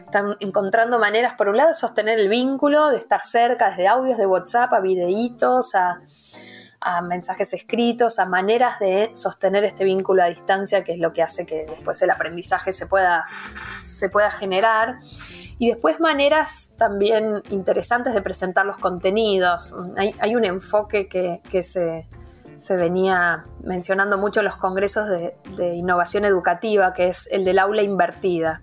están 0.03 0.35
encontrando 0.39 0.99
maneras, 0.99 1.33
por 1.37 1.49
un 1.49 1.57
lado, 1.57 1.69
de 1.69 1.75
sostener 1.75 2.19
el 2.19 2.29
vínculo, 2.29 2.89
de 2.89 2.97
estar 2.97 3.23
cerca, 3.23 3.69
desde 3.69 3.87
audios 3.87 4.17
de 4.17 4.25
WhatsApp 4.25 4.73
a 4.73 4.79
videitos, 4.79 5.75
a, 5.75 6.01
a 6.79 7.01
mensajes 7.01 7.53
escritos, 7.53 8.19
a 8.19 8.25
maneras 8.25 8.79
de 8.79 9.11
sostener 9.15 9.63
este 9.63 9.83
vínculo 9.83 10.23
a 10.23 10.27
distancia, 10.27 10.83
que 10.83 10.93
es 10.93 10.99
lo 10.99 11.11
que 11.11 11.23
hace 11.23 11.45
que 11.45 11.65
después 11.65 12.01
el 12.01 12.11
aprendizaje 12.11 12.71
se 12.71 12.87
pueda, 12.87 13.25
se 13.29 14.09
pueda 14.09 14.29
generar. 14.31 14.99
Y 15.59 15.69
después 15.69 15.99
maneras 15.99 16.73
también 16.77 17.41
interesantes 17.49 18.13
de 18.13 18.21
presentar 18.21 18.65
los 18.65 18.77
contenidos. 18.77 19.75
Hay, 19.97 20.35
un 20.35 20.45
enfoque 20.45 21.07
que, 21.07 21.63
se, 21.63 22.05
venía 22.75 23.45
mencionando 23.63 24.19
mucho 24.19 24.41
en 24.41 24.45
los 24.45 24.55
congresos 24.55 25.07
de, 25.09 25.73
innovación 25.73 26.25
educativa, 26.25 26.93
que 26.93 27.07
es 27.07 27.27
el 27.31 27.43
del 27.43 27.57
aula 27.57 27.81
invertida. 27.81 28.61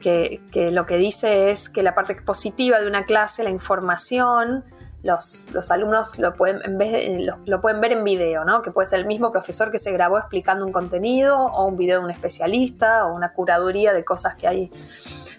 Que, 0.00 0.40
lo 0.72 0.84
que 0.84 0.96
dice 0.96 1.50
es 1.50 1.68
que 1.68 1.84
la 1.84 1.94
parte 1.94 2.16
positiva 2.16 2.80
de 2.80 2.88
una 2.88 3.04
clase, 3.04 3.44
la 3.44 3.50
información, 3.50 4.64
los, 5.06 5.70
alumnos 5.70 6.18
lo 6.18 6.34
pueden, 6.34 6.60
en 6.64 6.78
vez 6.78 7.26
lo, 7.46 7.60
pueden 7.60 7.80
ver 7.80 7.92
en 7.92 8.04
video, 8.04 8.44
¿no? 8.44 8.60
que 8.62 8.70
puede 8.70 8.86
ser 8.86 9.00
el 9.00 9.06
mismo 9.06 9.30
profesor 9.30 9.70
que 9.70 9.78
se 9.78 9.92
grabó 9.92 10.18
explicando 10.18 10.66
un 10.66 10.72
contenido 10.72 11.38
o 11.38 11.66
un 11.66 11.76
video 11.76 12.00
de 12.00 12.04
un 12.04 12.10
especialista 12.10 13.06
o 13.06 13.14
una 13.14 13.32
curaduría 13.32 13.92
de 13.92 14.04
cosas 14.04 14.34
que 14.34 14.48
hay 14.48 14.70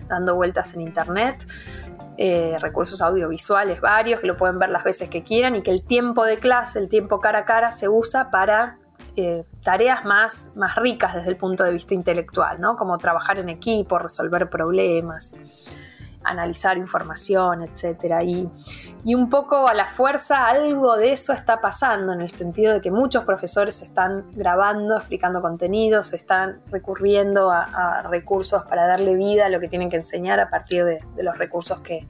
dando 0.07 0.35
vueltas 0.35 0.73
en 0.73 0.81
internet. 0.81 1.45
Eh, 2.19 2.57
recursos 2.59 2.99
audiovisuales 3.03 3.79
varios 3.79 4.21
que 4.21 4.25
lo 4.25 4.37
pueden 4.37 4.57
ver 4.57 4.69
las 4.69 4.83
veces 4.83 5.07
que 5.07 5.21
quieran 5.21 5.55
y 5.55 5.61
que 5.61 5.69
el 5.69 5.83
tiempo 5.83 6.25
de 6.25 6.39
clase, 6.39 6.79
el 6.79 6.89
tiempo 6.89 7.19
cara 7.19 7.39
a 7.39 7.45
cara 7.45 7.69
se 7.69 7.89
usa 7.89 8.31
para 8.31 8.79
eh, 9.15 9.45
tareas 9.61 10.03
más, 10.03 10.53
más 10.55 10.77
ricas 10.77 11.13
desde 11.13 11.29
el 11.29 11.37
punto 11.37 11.63
de 11.63 11.71
vista 11.71 11.93
intelectual, 11.93 12.59
¿no? 12.59 12.75
como 12.75 12.97
trabajar 12.97 13.37
en 13.37 13.49
equipo, 13.49 13.99
resolver 13.99 14.49
problemas 14.49 15.35
analizar 16.27 16.77
información, 16.77 17.61
etc. 17.61 18.21
Y, 18.23 19.15
un 19.15 19.29
poco 19.29 19.67
a 19.67 19.73
la 19.73 19.85
fuerza 19.85 20.47
algo 20.47 20.97
de 20.97 21.11
eso 21.11 21.33
está 21.33 21.61
pasando, 21.61 22.13
en 22.13 22.21
el 22.21 22.33
sentido 22.33 22.73
de 22.73 22.81
que 22.81 22.91
muchos 22.91 23.23
profesores 23.23 23.81
están 23.81 24.25
grabando, 24.33 24.97
explicando 24.97 25.41
contenidos, 25.41 26.13
están 26.13 26.61
recurriendo 26.69 27.49
a, 27.49 28.03
recursos 28.09 28.63
para 28.65 28.85
darle 28.85 29.15
vida 29.15 29.45
a 29.45 29.49
lo 29.49 29.59
que 29.59 29.67
tienen 29.67 29.89
que 29.89 29.95
enseñar 29.95 30.39
a 30.39 30.49
partir 30.49 30.83
de, 30.83 30.99
los 31.17 31.37
recursos 31.37 31.79
que, 31.81 32.07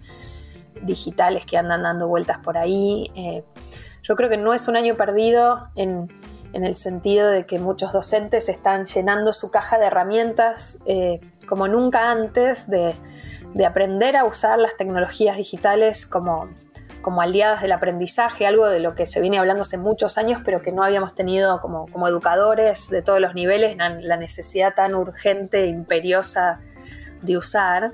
digitales 0.81 1.45
que 1.45 1.57
andan 1.57 1.83
dando 1.83 2.07
vueltas 2.07 2.39
por 2.39 2.57
ahí. 2.57 3.11
Eh, 3.15 3.43
yo 4.01 4.15
creo 4.15 4.29
que 4.29 4.37
no 4.37 4.53
es 4.53 4.67
un 4.67 4.75
año 4.75 4.95
perdido 4.95 5.69
en, 5.75 6.07
el 6.53 6.75
sentido 6.75 7.29
de 7.29 7.45
que 7.45 7.59
muchos 7.59 7.93
docentes 7.93 8.49
están 8.49 8.85
llenando 8.85 9.31
su 9.31 9.51
caja 9.51 9.77
de 9.77 9.85
herramientas 9.85 10.79
eh, 10.87 11.19
como 11.47 11.67
nunca 11.67 12.09
antes 12.09 12.67
de 12.67 12.95
de 13.53 13.65
aprender 13.65 14.15
a 14.15 14.25
usar 14.25 14.59
las 14.59 14.77
tecnologías 14.77 15.37
digitales 15.37 16.05
como, 16.05 16.49
como 17.01 17.21
aliadas 17.21 17.61
del 17.61 17.71
aprendizaje, 17.71 18.45
algo 18.45 18.67
de 18.67 18.79
lo 18.79 18.95
que 18.95 19.05
se 19.05 19.21
viene 19.21 19.39
hablando 19.39 19.61
hace 19.61 19.77
muchos 19.77 20.17
años, 20.17 20.41
pero 20.43 20.61
que 20.61 20.71
no 20.71 20.83
habíamos 20.83 21.15
tenido 21.15 21.59
como, 21.59 21.87
como 21.87 22.07
educadores 22.07 22.89
de 22.89 23.01
todos 23.01 23.19
los 23.19 23.33
niveles, 23.33 23.77
la 23.77 24.17
necesidad 24.17 24.73
tan 24.73 24.93
urgente 24.95 25.63
e 25.63 25.67
imperiosa 25.67 26.59
de 27.21 27.37
usar. 27.37 27.93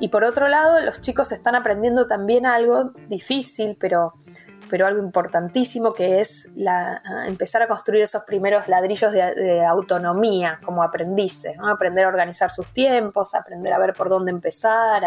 Y 0.00 0.08
por 0.08 0.24
otro 0.24 0.48
lado, 0.48 0.80
los 0.80 1.00
chicos 1.00 1.30
están 1.30 1.54
aprendiendo 1.54 2.06
también 2.06 2.46
algo 2.46 2.92
difícil, 3.08 3.76
pero 3.78 4.14
pero 4.70 4.86
algo 4.86 5.02
importantísimo 5.02 5.92
que 5.92 6.20
es 6.20 6.52
la, 6.54 7.02
empezar 7.26 7.62
a 7.62 7.68
construir 7.68 8.02
esos 8.02 8.22
primeros 8.22 8.68
ladrillos 8.68 9.12
de, 9.12 9.64
autonomía 9.66 10.60
como 10.64 10.82
aprendices, 10.82 11.56
aprender 11.62 12.04
a 12.04 12.08
organizar 12.08 12.50
sus 12.50 12.70
tiempos, 12.70 13.34
aprender 13.34 13.72
a 13.72 13.78
ver 13.78 13.92
por 13.92 14.08
dónde 14.08 14.30
empezar, 14.30 15.02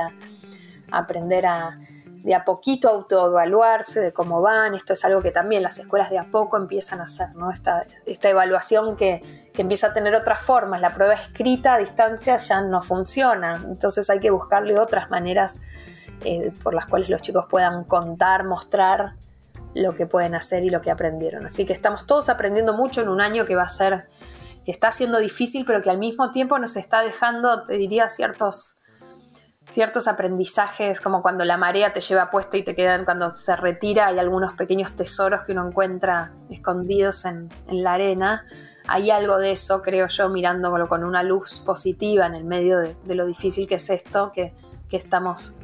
aprender 0.91 1.46
a 1.46 1.77
de 2.24 2.34
a 2.34 2.46
poquito 2.46 2.89
autoevaluarse 2.89 4.00
de 4.00 4.13
cómo 4.13 4.41
van. 4.41 4.74
Esto 4.74 4.93
es 4.93 5.03
algo 5.03 5.22
que 5.22 5.32
también 5.32 5.62
las 5.62 5.77
escuelas 5.77 6.10
de 6.10 6.17
a 6.17 6.32
poco 6.32 6.55
empiezan 6.55 7.01
a 7.01 7.03
hacer, 7.03 7.36
¿no? 7.36 7.51
esta, 7.51 7.86
esta 8.05 8.29
evaluación 8.29 8.96
que, 8.96 9.50
que 9.53 9.62
empieza 9.62 9.88
a 9.88 9.93
tener 9.93 10.15
otras 10.15 10.39
formas. 10.41 10.79
La 10.79 10.93
prueba 10.93 11.13
escrita 11.13 11.74
a 11.74 11.77
distancia 11.77 12.38
ya 12.38 12.62
no 12.62 12.82
funciona, 12.82 13.62
entonces 13.67 14.10
hay 14.10 14.22
que 14.22 14.32
buscarle 14.32 14.79
otras 14.79 15.10
maneras 15.10 15.60
eh, 16.24 16.53
por 16.63 16.74
las 16.74 16.86
cuales 16.86 17.10
los 17.10 17.22
chicos 17.22 17.46
puedan 17.50 17.84
contar, 17.84 18.46
mostrar 18.46 19.15
lo 19.73 19.95
que 19.95 20.05
pueden 20.05 20.35
hacer 20.35 20.63
y 20.63 20.69
lo 20.69 20.81
que 20.81 20.91
aprendieron. 20.91 21.45
Así 21.45 21.65
que 21.65 21.73
estamos 21.73 22.05
todos 22.05 22.29
aprendiendo 22.29 22.73
mucho 22.73 23.01
en 23.01 23.09
un 23.09 23.21
año 23.21 23.45
que 23.45 23.55
va 23.55 23.63
a 23.63 23.69
ser, 23.69 24.07
que 24.65 24.71
está 24.71 24.91
siendo 24.91 25.19
difícil, 25.19 25.65
pero 25.65 25.81
que 25.81 25.89
al 25.89 25.97
mismo 25.97 26.31
tiempo 26.31 26.59
nos 26.59 26.75
está 26.75 27.01
dejando, 27.01 27.63
te 27.63 27.73
diría, 27.73 28.07
ciertos, 28.07 28.77
ciertos 29.67 30.07
aprendizajes, 30.07 31.01
como 31.01 31.21
cuando 31.21 31.45
la 31.45 31.57
marea 31.57 31.93
te 31.93 32.01
lleva 32.01 32.29
puesta 32.29 32.57
y 32.57 32.63
te 32.63 32.75
quedan, 32.75 33.05
cuando 33.05 33.33
se 33.33 33.55
retira, 33.55 34.07
hay 34.07 34.19
algunos 34.19 34.53
pequeños 34.53 34.95
tesoros 34.95 35.41
que 35.41 35.53
uno 35.53 35.67
encuentra 35.67 36.33
escondidos 36.49 37.25
en, 37.25 37.49
la 37.67 37.93
arena. 37.93 38.45
Hay 38.85 39.11
algo 39.11 39.37
de 39.37 39.51
eso, 39.51 39.81
creo 39.81 40.07
yo, 40.07 40.29
mirándolo 40.29 40.87
con 40.87 41.03
una 41.03 41.23
luz 41.23 41.59
positiva 41.65 42.25
en 42.25 42.35
el 42.35 42.43
medio 42.43 42.77
de, 42.79 43.15
lo 43.15 43.25
difícil 43.25 43.67
que 43.67 43.75
es 43.75 43.89
esto, 43.89 44.31
que, 44.31 44.53
estamos 44.91 45.55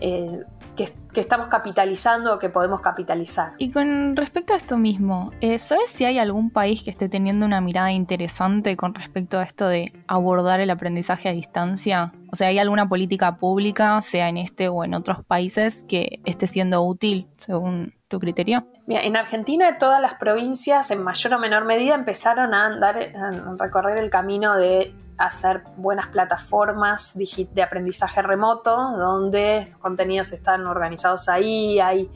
eh, 0.00 0.42
que, 0.76 0.86
estamos 1.20 1.48
capitalizando 1.48 2.34
o 2.34 2.38
que 2.38 2.48
podemos 2.48 2.80
capitalizar. 2.80 3.52
Y 3.58 3.70
con 3.70 4.16
respecto 4.16 4.54
a 4.54 4.56
esto 4.56 4.78
mismo, 4.78 5.30
eh, 5.40 5.58
¿sabes 5.58 5.90
si 5.90 6.04
hay 6.04 6.18
algún 6.18 6.50
país 6.50 6.82
que 6.82 6.90
esté 6.90 7.08
teniendo 7.08 7.44
una 7.44 7.60
mirada 7.60 7.92
interesante 7.92 8.76
con 8.76 8.94
respecto 8.94 9.38
a 9.38 9.42
esto 9.42 9.68
de 9.68 9.92
abordar 10.06 10.60
el 10.60 10.70
aprendizaje 10.70 11.28
a 11.28 11.32
distancia? 11.32 12.12
O 12.32 12.36
sea, 12.36 12.48
¿hay 12.48 12.58
alguna 12.58 12.88
política 12.88 13.36
pública, 13.36 14.00
sea 14.00 14.28
en 14.28 14.38
este 14.38 14.68
o 14.68 14.84
en 14.84 14.94
otros 14.94 15.24
países, 15.24 15.84
que 15.86 16.20
esté 16.24 16.46
siendo 16.46 16.82
útil 16.82 17.28
según 17.36 17.94
tu 18.08 18.18
criterio? 18.18 18.66
Mira, 18.86 19.02
en 19.02 19.16
Argentina 19.16 19.78
todas 19.78 20.00
las 20.00 20.14
provincias 20.14 20.90
en 20.90 21.02
mayor 21.02 21.34
o 21.34 21.38
menor 21.38 21.64
medida 21.66 21.94
empezaron 21.94 22.54
a 22.54 22.66
andar, 22.66 22.96
a 22.98 23.30
recorrer 23.58 23.98
el 23.98 24.10
camino 24.10 24.56
de 24.56 24.94
hacer 25.18 25.62
buenas 25.76 26.08
plataformas 26.08 27.14
de 27.16 27.62
aprendizaje 27.62 28.22
remoto 28.22 28.76
donde 28.96 29.68
los 29.70 29.78
contenidos 29.78 30.32
están 30.32 30.66
organizados 30.66 31.28
ahí, 31.28 31.80
hay, 31.80 32.10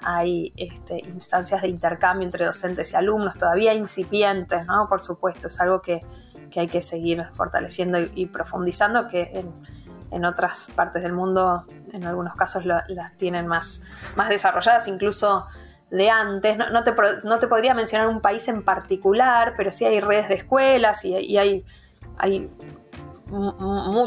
hay 0.00 0.52
este, 0.56 0.98
instancias 1.06 1.62
de 1.62 1.68
intercambio 1.68 2.24
entre 2.24 2.46
docentes 2.46 2.92
y 2.92 2.96
alumnos 2.96 3.36
todavía 3.36 3.74
incipientes, 3.74 4.66
¿no? 4.66 4.88
Por 4.88 5.00
supuesto, 5.00 5.48
es 5.48 5.60
algo 5.60 5.82
que, 5.82 6.04
hay 6.56 6.68
que 6.68 6.80
seguir 6.80 7.24
fortaleciendo 7.34 7.98
y, 8.00 8.26
profundizando, 8.26 9.06
que 9.06 9.44
en, 10.10 10.24
otras 10.24 10.72
partes 10.74 11.04
del 11.04 11.12
mundo 11.12 11.66
en 11.92 12.04
algunos 12.04 12.34
casos 12.34 12.64
las 12.64 13.16
tienen 13.16 13.46
más, 13.46 13.84
más 14.16 14.28
desarrolladas, 14.28 14.88
incluso 14.88 15.46
de 15.90 16.10
antes. 16.10 16.56
No, 16.56 16.82
te, 16.82 16.92
no, 17.22 17.38
te, 17.38 17.46
podría 17.46 17.74
mencionar 17.74 18.08
un 18.08 18.20
país 18.20 18.48
en 18.48 18.64
particular, 18.64 19.54
pero 19.56 19.70
sí 19.70 19.84
hay 19.84 20.00
redes 20.00 20.28
de 20.28 20.34
escuelas 20.34 21.04
y 21.04 21.36
hay 21.36 21.64
hay 22.18 22.50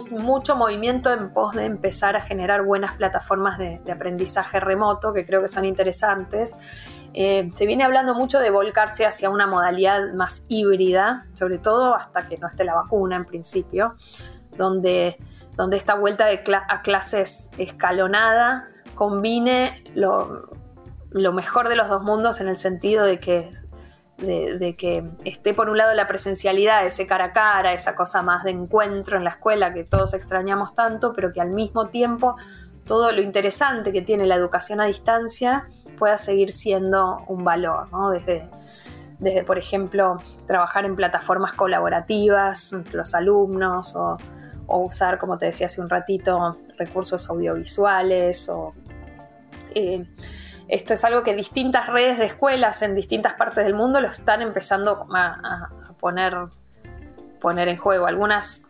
mucho 0.09 0.55
movimiento 0.55 1.13
en 1.13 1.31
pos 1.31 1.53
de 1.53 1.65
empezar 1.65 2.15
a 2.15 2.21
generar 2.21 2.63
buenas 2.63 2.95
plataformas 2.95 3.57
de, 3.57 3.79
aprendizaje 3.91 4.59
remoto 4.59 5.13
que 5.13 5.25
creo 5.25 5.41
que 5.41 5.47
son 5.47 5.65
interesantes. 5.65 6.57
Eh, 7.13 7.49
se 7.53 7.65
viene 7.65 7.83
hablando 7.83 8.15
mucho 8.15 8.39
de 8.39 8.49
volcarse 8.49 9.05
hacia 9.05 9.29
una 9.29 9.45
modalidad 9.45 10.13
más 10.13 10.45
híbrida, 10.49 11.27
sobre 11.33 11.59
todo 11.59 11.93
hasta 11.93 12.25
que 12.25 12.37
no 12.37 12.47
esté 12.47 12.63
la 12.63 12.73
vacuna 12.73 13.15
en 13.15 13.25
principio, 13.25 13.95
donde, 14.57 15.17
donde 15.55 15.77
esta 15.77 15.95
vuelta 15.95 16.25
a 16.67 16.81
clases 16.81 17.51
escalonada 17.57 18.69
combine 18.95 19.83
lo, 19.93 20.49
lo 21.11 21.33
mejor 21.33 21.69
de 21.69 21.75
los 21.75 21.89
dos 21.89 22.01
mundos 22.01 22.41
en 22.41 22.47
el 22.47 22.57
sentido 22.57 23.05
de 23.05 23.19
que 23.19 23.51
de, 24.21 24.75
que 24.77 25.03
esté 25.25 25.53
por 25.53 25.69
un 25.69 25.77
lado 25.77 25.93
la 25.95 26.07
presencialidad, 26.07 26.85
ese 26.85 27.07
cara 27.07 27.25
a 27.25 27.31
cara, 27.31 27.73
esa 27.73 27.95
cosa 27.95 28.21
más 28.21 28.43
de 28.43 28.51
encuentro 28.51 29.17
en 29.17 29.23
la 29.23 29.31
escuela 29.31 29.73
que 29.73 29.83
todos 29.83 30.13
extrañamos 30.13 30.73
tanto, 30.73 31.13
pero 31.13 31.31
que 31.31 31.41
al 31.41 31.49
mismo 31.49 31.87
tiempo 31.87 32.35
todo 32.85 33.11
lo 33.11 33.21
interesante 33.21 33.91
que 33.91 34.01
tiene 34.01 34.25
la 34.25 34.35
educación 34.35 34.81
a 34.81 34.85
distancia 34.85 35.67
pueda 35.97 36.17
seguir 36.17 36.51
siendo 36.51 37.23
un 37.27 37.43
valor, 37.43 37.87
desde, 38.11 38.49
desde, 39.19 39.43
por 39.43 39.57
ejemplo, 39.57 40.17
trabajar 40.47 40.85
en 40.85 40.95
plataformas 40.95 41.53
colaborativas 41.53 42.73
entre 42.73 42.97
los 42.97 43.13
alumnos 43.13 43.95
o, 43.95 44.17
usar, 44.67 45.17
como 45.17 45.37
te 45.37 45.47
decía 45.47 45.65
hace 45.65 45.81
un 45.81 45.89
ratito, 45.89 46.57
recursos 46.77 47.29
audiovisuales 47.29 48.47
o... 48.49 48.73
Eh, 49.75 50.05
esto 50.71 50.93
es 50.93 51.03
algo 51.03 51.21
que 51.21 51.35
distintas 51.35 51.87
redes 51.87 52.17
de 52.17 52.25
escuelas 52.25 52.81
en 52.81 52.95
distintas 52.95 53.33
partes 53.33 53.65
del 53.65 53.75
mundo 53.75 53.99
lo 53.99 54.07
están 54.07 54.41
empezando 54.41 55.05
a, 55.13 55.69
poner, 55.99 56.33
poner 57.41 57.67
en 57.67 57.75
juego. 57.75 58.07
Algunas, 58.07 58.67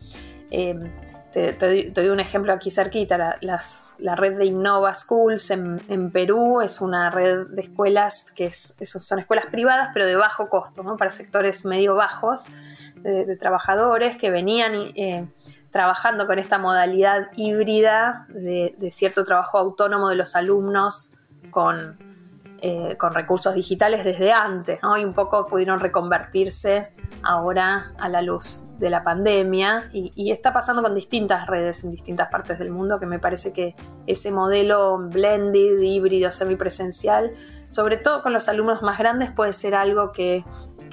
eh, 0.50 0.92
te, 1.32 1.54
doy 1.94 2.10
un 2.10 2.20
ejemplo 2.20 2.54
aquí 2.54 2.72
cerquita, 2.72 3.38
la, 3.40 4.16
red 4.16 4.36
de 4.36 4.46
Innova 4.46 4.96
Schools 4.96 5.52
en, 5.52 6.12
Perú 6.12 6.62
es 6.62 6.82
una 6.82 7.12
red 7.12 7.46
de 7.50 7.62
escuelas 7.62 8.32
que 8.36 8.48
es, 8.48 8.76
son 8.82 9.20
escuelas 9.20 9.46
privadas 9.46 9.90
pero 9.94 10.08
de 10.08 10.16
bajo 10.16 10.50
costo, 10.50 10.84
para 10.98 11.12
sectores 11.12 11.66
medio 11.66 11.94
bajos 11.94 12.48
de, 12.96 13.38
trabajadores 13.38 14.18
que 14.18 14.32
venían... 14.32 14.74
Eh, 14.96 15.28
trabajando 15.72 16.28
con 16.28 16.38
esta 16.38 16.58
modalidad 16.58 17.30
híbrida 17.38 18.26
de, 18.28 18.76
cierto 18.92 19.24
trabajo 19.24 19.58
autónomo 19.58 20.10
de 20.10 20.18
los 20.18 20.36
alumnos 20.36 21.14
con, 21.52 21.98
eh, 22.62 22.96
con 22.98 23.14
recursos 23.14 23.54
digitales 23.54 24.04
desde 24.04 24.32
antes, 24.32 24.80
y 25.00 25.06
un 25.06 25.14
poco 25.14 25.48
pudieron 25.48 25.80
reconvertirse 25.80 26.94
ahora 27.24 27.94
a 28.00 28.10
la 28.10 28.22
luz 28.22 28.68
de 28.80 28.90
la 28.90 29.04
pandemia 29.04 29.90
y, 29.94 30.32
está 30.32 30.54
pasando 30.54 30.82
con 30.82 30.96
distintas 30.96 31.48
redes 31.48 31.84
en 31.84 31.92
distintas 31.92 32.30
partes 32.30 32.58
del 32.60 32.72
mundo 32.72 33.00
que 33.00 33.06
me 33.06 33.20
parece 33.20 33.54
que 33.54 33.76
ese 34.08 34.32
modelo 34.32 34.98
blended, 34.98 35.80
híbrido, 35.80 36.32
semipresencial, 36.32 37.34
sobre 37.70 37.98
todo 37.98 38.22
con 38.22 38.34
los 38.34 38.50
alumnos 38.50 38.82
más 38.82 38.98
grandes, 38.98 39.32
puede 39.32 39.54
ser 39.54 39.76
algo 39.76 40.12
que, 40.12 40.44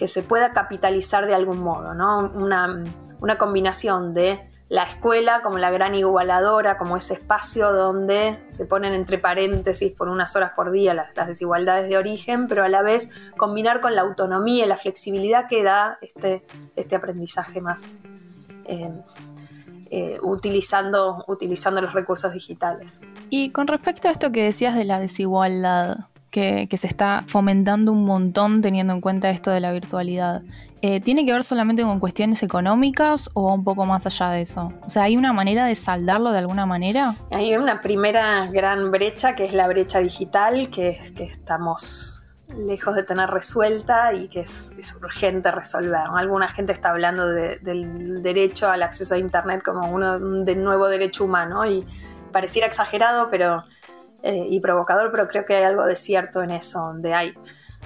se 0.06 0.22
pueda 0.22 0.52
capitalizar 0.52 1.26
de 1.26 1.34
algún 1.34 1.58
modo, 1.58 1.92
¿no? 1.92 2.30
una, 2.34 2.84
una 3.20 3.36
combinación 3.36 4.14
de 4.14 4.47
la 4.68 4.82
escuela 4.82 5.40
como 5.42 5.58
la 5.58 5.70
gran 5.70 5.94
igualadora, 5.94 6.76
como 6.76 6.96
ese 6.96 7.14
espacio 7.14 7.72
donde 7.72 8.38
se 8.48 8.66
ponen 8.66 8.92
entre 8.92 9.18
paréntesis 9.18 9.92
por 9.92 10.08
unas 10.08 10.36
horas 10.36 10.52
por 10.54 10.70
día 10.70 10.92
las, 10.94 11.26
desigualdades 11.26 11.88
de 11.88 11.96
origen, 11.96 12.48
pero 12.48 12.64
a 12.64 12.68
la 12.68 12.82
vez 12.82 13.10
combinar 13.36 13.80
con 13.80 13.94
la 13.94 14.02
autonomía 14.02 14.64
y 14.64 14.68
la 14.68 14.76
flexibilidad 14.76 15.46
que 15.48 15.62
da 15.62 15.98
este, 16.02 16.44
este 16.76 16.96
aprendizaje 16.96 17.60
más 17.60 18.02
eh, 18.66 18.92
eh, 19.90 20.18
utilizando, 20.22 21.24
utilizando 21.28 21.80
los 21.80 21.94
recursos 21.94 22.34
digitales. 22.34 23.00
Y 23.30 23.50
con 23.50 23.66
respecto 23.68 24.08
a 24.08 24.10
esto 24.10 24.32
que 24.32 24.44
decías 24.44 24.74
de 24.74 24.84
la 24.84 25.00
desigualdad, 25.00 26.08
que, 26.30 26.68
se 26.76 26.86
está 26.86 27.24
fomentando 27.26 27.92
un 27.92 28.04
montón 28.04 28.62
teniendo 28.62 28.92
en 28.92 29.00
cuenta 29.00 29.30
esto 29.30 29.50
de 29.50 29.60
la 29.60 29.72
virtualidad. 29.72 30.42
Eh, 30.80 31.00
¿Tiene 31.00 31.24
que 31.24 31.32
ver 31.32 31.42
solamente 31.42 31.82
con 31.82 31.98
cuestiones 31.98 32.42
económicas 32.42 33.30
o 33.34 33.52
un 33.52 33.64
poco 33.64 33.84
más 33.84 34.06
allá 34.06 34.30
de 34.30 34.42
eso? 34.42 34.72
O 34.84 34.90
sea, 34.90 35.04
¿hay 35.04 35.16
una 35.16 35.32
manera 35.32 35.64
de 35.66 35.74
saldarlo 35.74 36.30
de 36.30 36.38
alguna 36.38 36.66
manera? 36.66 37.16
Hay 37.30 37.56
una 37.56 37.80
primera 37.80 38.46
gran 38.46 38.90
brecha 38.90 39.34
que 39.34 39.44
es 39.44 39.52
la 39.54 39.66
brecha 39.66 39.98
digital 39.98 40.70
que, 40.70 41.00
estamos 41.18 42.22
lejos 42.56 42.94
de 42.94 43.02
tener 43.02 43.28
resuelta 43.28 44.14
y 44.14 44.28
que 44.28 44.40
es, 44.40 44.72
urgente 45.02 45.50
resolver. 45.50 46.02
Alguna 46.14 46.48
gente 46.48 46.72
está 46.72 46.90
hablando 46.90 47.26
del 47.26 48.22
derecho 48.22 48.70
al 48.70 48.82
acceso 48.82 49.14
a 49.14 49.18
Internet 49.18 49.62
como 49.64 49.90
uno 49.90 50.18
del 50.44 50.62
nuevo 50.62 50.88
derecho 50.88 51.24
humano 51.24 51.66
y 51.66 51.86
pareciera 52.30 52.66
exagerado, 52.66 53.28
pero 53.30 53.64
eh, 54.22 54.46
y 54.48 54.60
provocador, 54.60 55.10
pero 55.12 55.28
creo 55.28 55.44
que 55.44 55.54
hay 55.54 55.64
algo 55.64 55.86
de 55.86 55.94
cierto 55.94 56.42
en 56.42 56.50
eso, 56.50 56.80
donde 56.80 57.14
hay, 57.14 57.34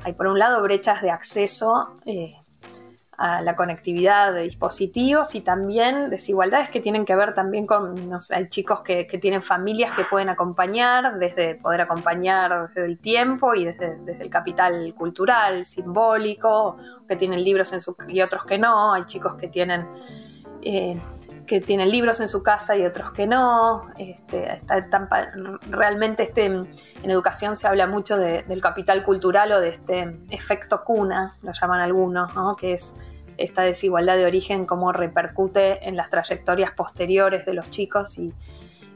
hay 0.02 0.14
por 0.14 0.26
un 0.26 0.38
lado 0.38 0.62
brechas 0.62 1.02
de 1.02 1.10
acceso 1.10 1.98
eh, 2.06 2.34
a 3.18 3.42
la 3.42 3.54
conectividad 3.54 4.32
de 4.32 4.42
dispositivos 4.42 5.34
y 5.34 5.42
también 5.42 6.08
desigualdades 6.08 6.70
que 6.70 6.80
tienen 6.80 7.04
que 7.04 7.14
ver 7.14 7.34
también 7.34 7.66
con, 7.66 8.08
no 8.08 8.18
sé, 8.18 8.34
hay 8.34 8.48
chicos 8.48 8.80
que, 8.80 9.04
tienen 9.04 9.42
familias 9.42 9.94
que 9.94 10.04
pueden 10.04 10.30
acompañar, 10.30 11.18
desde 11.18 11.56
poder 11.56 11.82
acompañar 11.82 12.68
desde 12.68 12.86
el 12.86 12.98
tiempo 12.98 13.54
y 13.54 13.66
desde, 13.66 13.98
el 14.18 14.30
capital 14.30 14.94
cultural, 14.94 15.66
simbólico, 15.66 16.78
que 17.06 17.14
tienen 17.14 17.44
libros 17.44 17.72
en 17.74 17.82
su, 17.82 17.94
y 18.08 18.22
otros 18.22 18.44
que 18.44 18.58
no, 18.58 18.94
hay 18.94 19.04
chicos 19.04 19.36
que 19.36 19.48
tienen... 19.48 19.86
Eh, 20.62 21.00
que 21.46 21.60
tienen 21.60 21.90
libros 21.90 22.20
en 22.20 22.28
su 22.28 22.42
casa 22.42 22.76
y 22.76 22.84
otros 22.84 23.12
que 23.12 23.26
no. 23.26 23.90
Este, 23.98 24.60
realmente 25.68 26.22
este, 26.22 26.46
en 26.46 26.66
educación 27.04 27.56
se 27.56 27.66
habla 27.68 27.86
mucho 27.86 28.16
del 28.16 28.60
capital 28.60 29.02
cultural 29.02 29.52
o 29.52 29.60
de 29.60 29.68
este 29.70 30.18
efecto 30.30 30.84
cuna, 30.84 31.36
lo 31.42 31.52
llaman 31.52 31.80
algunos, 31.80 32.30
que 32.56 32.74
es 32.74 32.96
esta 33.38 33.62
desigualdad 33.62 34.16
de 34.16 34.26
origen, 34.26 34.66
cómo 34.66 34.92
repercute 34.92 35.88
en 35.88 35.96
las 35.96 36.10
trayectorias 36.10 36.72
posteriores 36.72 37.46
de 37.46 37.54
los 37.54 37.70
chicos 37.70 38.18
y, 38.18 38.32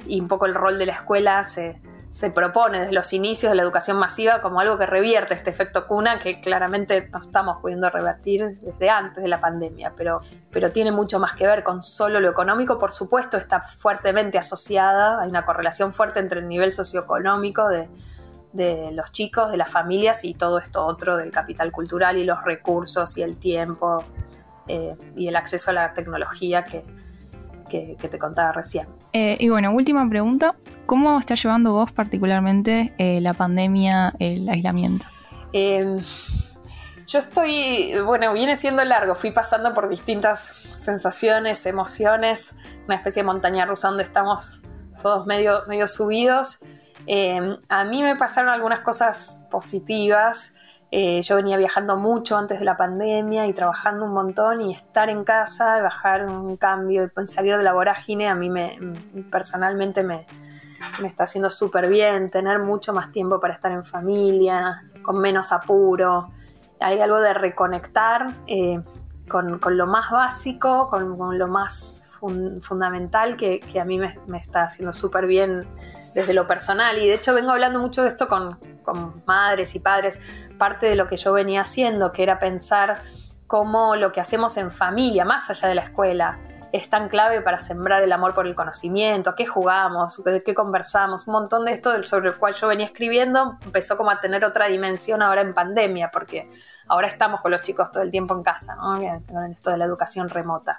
y 0.07 0.21
un 0.21 0.29
poco 0.29 0.47
el 0.47 0.55
rol 0.55 0.79
de 0.79 0.87
la 0.87 0.93
escuela 0.93 1.43
se, 1.45 1.81
se 2.17 2.31
propone 2.31 2.79
desde 2.79 2.95
los 2.95 3.13
inicios 3.13 3.53
de 3.53 3.57
la 3.57 3.63
educación 3.63 3.99
masiva 3.99 4.41
como 4.41 4.59
algo 4.59 4.79
que 4.79 4.87
revierte 4.87 5.35
este 5.35 5.51
efecto 5.51 5.87
cuna 5.87 6.19
que 6.19 6.41
claramente 6.41 7.11
no 7.13 7.21
estamos 7.21 7.59
pudiendo 7.61 7.91
revertir 7.91 8.59
desde 8.59 8.89
antes 8.89 9.23
de 9.23 9.29
la 9.29 9.39
pandemia, 9.39 9.93
pero, 9.95 10.21
pero 10.51 10.73
tiene 10.73 10.93
mucho 10.93 11.19
más 11.19 11.35
que 11.35 11.47
ver 11.47 11.63
con 11.63 11.83
solo 11.83 12.19
lo 12.19 12.31
económico. 12.31 12.79
Por 12.79 12.91
supuesto, 12.91 13.37
está 13.37 13.61
fuertemente 13.61 14.39
asociada, 14.39 15.21
hay 15.21 15.29
una 15.29 15.45
correlación 15.45 15.93
fuerte 15.93 16.19
entre 16.19 16.41
el 16.41 16.49
nivel 16.49 16.73
socioeconómico 16.73 17.69
de, 17.69 17.87
los 18.93 19.13
chicos, 19.13 19.51
de 19.51 19.59
las 19.59 19.71
familias 19.71 20.25
y 20.25 20.33
todo 20.33 20.57
esto 20.59 20.87
otro 20.87 21.19
del 21.19 21.31
capital 21.31 21.71
cultural 21.71 22.17
y 22.17 22.25
los 22.25 22.43
recursos 22.45 23.19
y 23.19 23.23
el 23.25 23.37
tiempo 23.37 24.03
eh, 24.69 24.97
y 25.17 25.29
el 25.29 25.37
acceso 25.37 25.71
a 25.71 25.75
la 25.75 25.93
tecnología 25.93 26.65
que, 26.65 26.83
que, 27.69 28.09
te 28.09 28.19
contaba 28.19 28.53
recién. 28.53 28.89
Eh, 29.13 29.37
y 29.39 29.51
bueno, 29.51 29.71
última 29.75 30.09
pregunta. 30.09 30.55
¿Cómo 30.87 31.19
está 31.19 31.35
llevando 31.35 31.73
vos 31.73 31.91
particularmente 31.91 32.95
eh, 32.99 33.21
la 33.21 33.35
pandemia, 33.35 34.15
el 34.21 34.49
aislamiento? 34.49 35.05
Em, 35.53 35.99
yo 37.07 37.19
estoy, 37.19 37.93
bueno, 38.05 38.33
viene 38.33 38.55
siendo 38.55 38.85
largo, 38.85 39.17
fui 39.17 39.33
pasando 39.33 39.75
por 39.75 39.89
distintas 39.89 40.41
sensaciones, 40.41 41.67
emociones, 41.67 42.57
una 42.87 42.97
especie 42.97 43.23
de 43.23 43.27
montaña 43.27 43.67
rusa 43.67 43.89
donde 43.89 44.05
estamos 44.05 44.63
todos 45.03 45.27
medio, 45.27 45.63
medio 45.67 45.89
subidos. 45.89 46.61
Em, 47.07 47.57
a 47.69 47.85
mí 47.85 48.05
me 48.05 48.15
pasaron 48.15 48.51
algunas 48.51 48.81
cosas 48.81 49.47
positivas. 49.51 50.55
Eh, 50.93 51.21
yo 51.23 51.35
venía 51.35 51.57
viajando 51.57 51.97
mucho 51.97 52.37
antes 52.37 52.61
de 52.61 52.65
la 52.65 52.77
pandemia 52.77 53.49
y 53.49 53.53
trabajando 53.53 54.05
un 54.05 54.13
montón 54.13 54.61
y 54.61 54.73
estar 54.73 55.11
en 55.11 55.25
casa, 55.25 55.83
bajar 55.83 56.27
un 56.27 56.57
cambio 56.57 57.05
y 57.05 57.27
salir 57.27 57.57
de 57.57 57.65
la 57.65 57.73
vorágine, 57.73 58.29
a 58.29 58.37
mí 58.37 58.51
me, 58.51 58.79
personalmente 59.31 60.05
me, 60.05 60.27
me 61.01 61.09
está 61.09 61.25
haciendo 61.25 61.51
súper 61.51 61.89
bien, 61.89 62.31
tener 62.31 62.59
mucho 62.59 62.93
más 62.93 63.11
tiempo 63.11 63.41
para 63.41 63.55
estar 63.55 63.73
en 63.73 63.85
familia, 63.85 64.85
con 65.03 65.19
menos 65.19 65.53
apuro. 65.53 66.31
Hay 66.81 67.01
algo 67.01 67.21
de 67.21 67.35
reconectar 67.35 68.35
eh, 68.47 68.81
con, 69.29 69.61
lo 69.77 69.87
más 69.87 70.11
básico, 70.11 70.89
con, 70.89 71.39
lo 71.39 71.49
más 71.49 72.09
fundamental 72.63 73.37
que, 73.37 73.61
a 73.81 73.85
mí 73.85 73.99
me, 73.99 74.39
está 74.39 74.65
haciendo 74.65 74.93
súper 74.93 75.27
bien 75.27 75.67
desde 76.15 76.35
lo 76.35 76.47
personal. 76.47 76.99
Y 76.99 77.07
de 77.07 77.15
hecho 77.15 77.35
vengo 77.35 77.51
hablando 77.51 77.81
mucho 77.81 78.03
de 78.03 78.09
esto 78.09 78.29
con, 78.29 78.59
con 78.83 79.23
madres 79.27 79.75
y 79.75 79.81
padres. 79.81 80.21
Parte 80.59 80.87
de 80.87 80.97
lo 80.97 81.07
que 81.07 81.17
yo 81.17 81.33
venía 81.33 81.63
haciendo, 81.63 82.13
que 82.13 82.23
era 82.23 82.39
pensar 82.39 83.01
cómo 83.47 83.97
lo 83.97 84.13
que 84.13 84.21
hacemos 84.21 84.57
en 84.57 84.71
familia, 84.71 85.25
más 85.25 85.51
allá 85.51 85.69
de 85.69 85.75
la 85.75 85.83
escuela, 85.83 86.39
es 86.77 86.91
tan 86.91 87.09
clave 87.09 87.41
para 87.41 87.59
sembrar 87.59 88.03
el 88.03 88.13
amor 88.13 88.35
por 88.35 88.47
el 88.47 88.55
conocimiento, 88.55 89.31
a 89.31 89.35
qué 89.35 89.47
jugamos, 89.47 90.23
de 90.23 90.43
qué 90.43 90.55
conversamos, 90.55 91.27
un 91.27 91.33
montón 91.33 91.65
de 91.65 91.73
esto 91.73 92.03
sobre 92.03 92.29
el 92.29 92.37
cual 92.37 92.55
yo 92.55 92.69
venía 92.69 92.87
escribiendo 92.87 93.59
empezó 93.65 93.97
como 93.97 94.11
a 94.11 94.21
tener 94.21 94.45
otra 94.45 94.67
dimensión 94.67 95.23
ahora 95.23 95.41
en 95.41 95.55
pandemia, 95.55 96.11
porque 96.13 96.51
ahora 96.87 97.07
estamos 97.07 97.41
con 97.41 97.51
los 97.51 97.63
chicos 97.63 97.91
todo 97.91 98.03
el 98.03 98.11
tiempo 98.11 98.35
en 98.35 98.43
casa, 98.43 98.77
en 99.01 99.53
esto 99.53 99.71
de 99.71 99.79
la 99.79 99.87
educación 99.87 100.29
remota. 100.29 100.79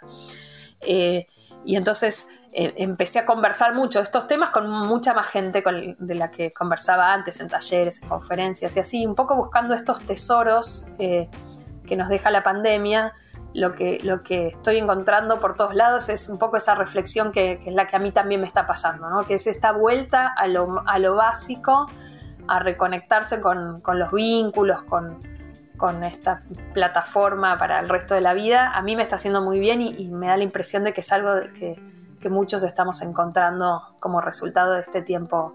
Eh, 0.82 1.28
y 1.66 1.76
entonces 1.76 2.28
eh, 2.54 2.74
empecé 2.78 3.20
a 3.20 3.26
conversar 3.26 3.74
mucho 3.74 4.00
estos 4.00 4.28
temas 4.28 4.52
con 4.52 4.70
mucha 4.70 5.14
más 5.14 5.28
gente 5.28 5.64
de 5.98 6.16
la 6.16 6.30
que 6.30 6.54
conversaba 6.54 7.12
antes 7.12 7.40
en 7.40 7.50
talleres, 7.50 8.04
en 8.04 8.10
conferencias 8.10 8.76
y 8.78 8.80
así, 8.80 9.06
un 9.06 9.16
poco 9.16 9.36
buscando 9.36 9.74
estos 9.74 10.02
tesoros 10.02 10.88
eh, 11.00 11.28
que 11.88 11.96
nos 11.96 12.08
deja 12.10 12.30
la 12.30 12.44
pandemia 12.44 13.14
lo 13.54 13.74
que, 13.74 14.00
lo 14.04 14.24
que 14.24 14.48
estoy 14.48 14.78
encontrando 14.78 15.40
por 15.40 15.56
todos 15.56 15.74
lados 15.74 16.10
es 16.10 16.30
un 16.30 16.38
poco 16.38 16.58
esa 16.58 16.76
reflexión 16.76 17.32
que, 17.32 17.54
es 17.66 17.74
la 17.74 17.88
que 17.88 17.96
a 17.96 18.00
mí 18.00 18.12
también 18.12 18.42
me 18.42 18.48
está 18.48 18.66
pasando, 18.66 19.10
¿no? 19.10 19.26
que 19.26 19.36
es 19.36 19.48
esta 19.48 19.72
vuelta 19.72 20.28
a 20.28 20.48
lo, 20.48 20.84
a 20.86 21.00
lo 21.00 21.16
básico, 21.16 21.88
a 22.48 22.60
reconectarse 22.60 23.42
con, 23.42 23.82
con 23.82 24.00
los 24.00 24.12
vínculos, 24.12 24.84
con, 24.84 25.22
con, 25.76 26.04
esta 26.04 26.44
plataforma 26.74 27.58
para 27.58 27.80
el 27.80 27.90
resto 27.90 28.16
de 28.16 28.22
la 28.22 28.34
vida, 28.34 28.72
a 28.74 28.82
mí 28.82 28.96
me 28.96 29.04
está 29.04 29.16
haciendo 29.16 29.42
muy 29.42 29.60
bien 29.60 29.82
y, 29.82 29.96
y 29.98 30.10
me 30.10 30.28
da 30.28 30.38
la 30.38 30.44
impresión 30.44 30.84
de 30.84 30.94
que 30.94 31.02
es 31.02 31.12
algo 31.12 31.32
que, 31.54 31.82
que 32.20 32.30
muchos 32.30 32.64
estamos 32.64 33.02
encontrando 33.02 33.96
como 34.00 34.22
resultado 34.22 34.74
de 34.74 34.82
este 34.82 35.02
tiempo 35.02 35.54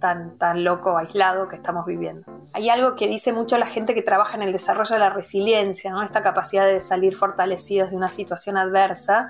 tan, 0.00 0.36
tan 0.38 0.64
loco, 0.64 0.98
aislado 0.98 1.46
que 1.46 1.56
estamos 1.56 1.86
viviendo. 1.86 2.24
Hay 2.52 2.68
algo 2.68 2.96
que 2.96 3.06
dice 3.06 3.32
mucho 3.32 3.58
la 3.58 3.66
gente 3.66 3.94
que 3.94 4.02
trabaja 4.02 4.36
en 4.36 4.42
el 4.42 4.52
desarrollo 4.52 4.94
de 4.94 4.98
la 4.98 5.10
resiliencia, 5.10 5.92
¿no? 5.92 6.02
esta 6.02 6.22
capacidad 6.22 6.66
de 6.66 6.80
salir 6.80 7.14
fortalecidos 7.14 7.90
de 7.90 7.96
una 7.96 8.08
situación 8.08 8.56
adversa. 8.56 9.28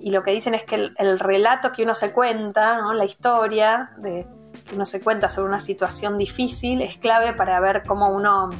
Y 0.00 0.10
lo 0.10 0.22
que 0.22 0.32
dicen 0.32 0.54
es 0.54 0.64
que 0.64 0.92
el, 0.96 1.18
relato 1.18 1.72
que 1.72 1.82
uno 1.82 1.94
se 1.94 2.12
cuenta, 2.12 2.78
la 2.92 3.04
historia 3.04 3.90
que 4.02 4.74
uno 4.74 4.84
se 4.84 5.02
cuenta 5.02 5.28
sobre 5.28 5.48
una 5.48 5.58
situación 5.58 6.18
difícil 6.18 6.82
es 6.82 6.98
clave 6.98 7.32
para 7.32 7.58
ver 7.60 7.84
cómo 7.86 8.10
uno, 8.10 8.50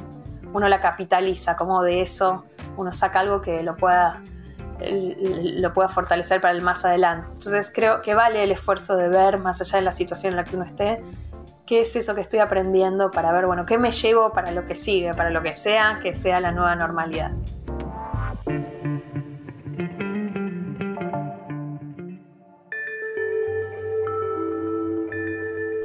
uno 0.53 0.68
la 0.68 0.81
capitaliza, 0.81 1.57
cómo 1.57 1.83
de 1.83 2.01
eso 2.01 2.44
uno 2.77 2.92
saca 2.92 3.20
algo 3.20 3.40
que 3.40 3.62
lo 3.62 3.77
pueda, 3.77 4.23
lo 4.80 5.72
pueda 5.72 5.88
fortalecer 5.88 6.40
para 6.40 6.54
el 6.54 6.62
más 6.62 6.84
adelante. 6.84 7.28
Entonces 7.32 7.70
creo 7.74 8.02
que 8.02 8.14
vale 8.14 8.42
el 8.42 8.52
esfuerzo 8.52 8.96
de 8.96 9.08
ver, 9.08 9.38
más 9.38 9.60
allá 9.60 9.78
de 9.78 9.84
la 9.84 9.92
situación 9.92 10.32
en 10.32 10.37
la 10.37 10.44
que 10.44 10.56
uno 10.56 10.64
esté, 10.64 11.02
qué 11.66 11.80
es 11.80 11.96
eso 11.96 12.14
que 12.14 12.20
estoy 12.20 12.40
aprendiendo 12.40 13.10
para 13.10 13.32
ver, 13.32 13.46
bueno, 13.46 13.64
qué 13.66 13.78
me 13.78 13.90
llevo 13.90 14.32
para 14.32 14.50
lo 14.50 14.64
que 14.64 14.74
sigue, 14.74 15.14
para 15.14 15.30
lo 15.30 15.42
que 15.42 15.52
sea, 15.52 15.98
que 16.02 16.14
sea 16.14 16.40
la 16.40 16.52
nueva 16.52 16.76
normalidad. 16.76 17.32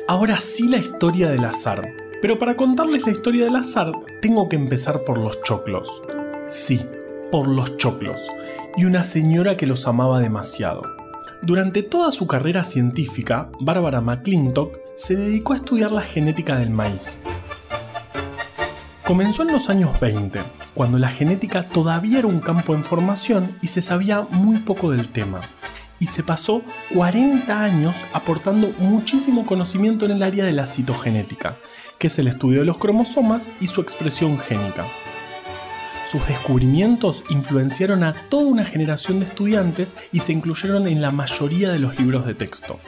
Ahora 0.07 0.37
sí 0.37 0.67
la 0.67 0.77
historia 0.77 1.29
del 1.29 1.45
azar. 1.45 1.81
Pero 2.21 2.37
para 2.37 2.55
contarles 2.55 3.05
la 3.05 3.11
historia 3.11 3.45
del 3.45 3.55
azar, 3.55 3.91
tengo 4.21 4.49
que 4.49 4.57
empezar 4.57 5.03
por 5.05 5.17
los 5.17 5.41
choclos. 5.43 6.03
Sí, 6.47 6.85
por 7.31 7.47
los 7.47 7.77
choclos. 7.77 8.27
Y 8.79 8.85
una 8.85 9.03
señora 9.03 9.57
que 9.57 9.67
los 9.67 9.87
amaba 9.87 10.21
demasiado. 10.21 10.83
Durante 11.41 11.83
toda 11.83 12.11
su 12.11 12.27
carrera 12.27 12.63
científica, 12.63 13.49
Bárbara 13.59 13.99
McClintock 13.99 14.77
se 14.95 15.17
dedicó 15.17 15.51
a 15.51 15.57
estudiar 15.57 15.91
la 15.91 16.01
genética 16.01 16.55
del 16.55 16.69
maíz. 16.69 17.17
Comenzó 19.03 19.41
en 19.41 19.51
los 19.51 19.69
años 19.69 19.99
20, 19.99 20.39
cuando 20.73 20.97
la 20.97 21.09
genética 21.09 21.67
todavía 21.67 22.19
era 22.19 22.27
un 22.29 22.39
campo 22.39 22.73
en 22.73 22.85
formación 22.85 23.57
y 23.61 23.67
se 23.67 23.81
sabía 23.81 24.21
muy 24.31 24.59
poco 24.59 24.91
del 24.91 25.09
tema 25.09 25.41
y 25.99 26.05
se 26.05 26.23
pasó 26.23 26.61
40 26.95 27.61
años 27.61 27.97
aportando 28.13 28.71
muchísimo 28.77 29.45
conocimiento 29.45 30.05
en 30.05 30.11
el 30.11 30.23
área 30.23 30.45
de 30.45 30.53
la 30.53 30.67
citogenética, 30.67 31.57
que 31.97 32.07
es 32.07 32.17
el 32.17 32.29
estudio 32.29 32.59
de 32.59 32.65
los 32.65 32.77
cromosomas 32.77 33.49
y 33.59 33.67
su 33.67 33.81
expresión 33.81 34.39
génica. 34.39 34.85
Sus 36.09 36.27
descubrimientos 36.27 37.23
influenciaron 37.29 38.03
a 38.03 38.15
toda 38.29 38.47
una 38.47 38.65
generación 38.65 39.19
de 39.19 39.27
estudiantes 39.27 39.95
y 40.11 40.21
se 40.21 40.33
incluyeron 40.33 40.87
en 40.87 41.03
la 41.03 41.11
mayoría 41.11 41.69
de 41.69 41.77
los 41.77 41.99
libros 41.99 42.25
de 42.25 42.33
texto. 42.33 42.79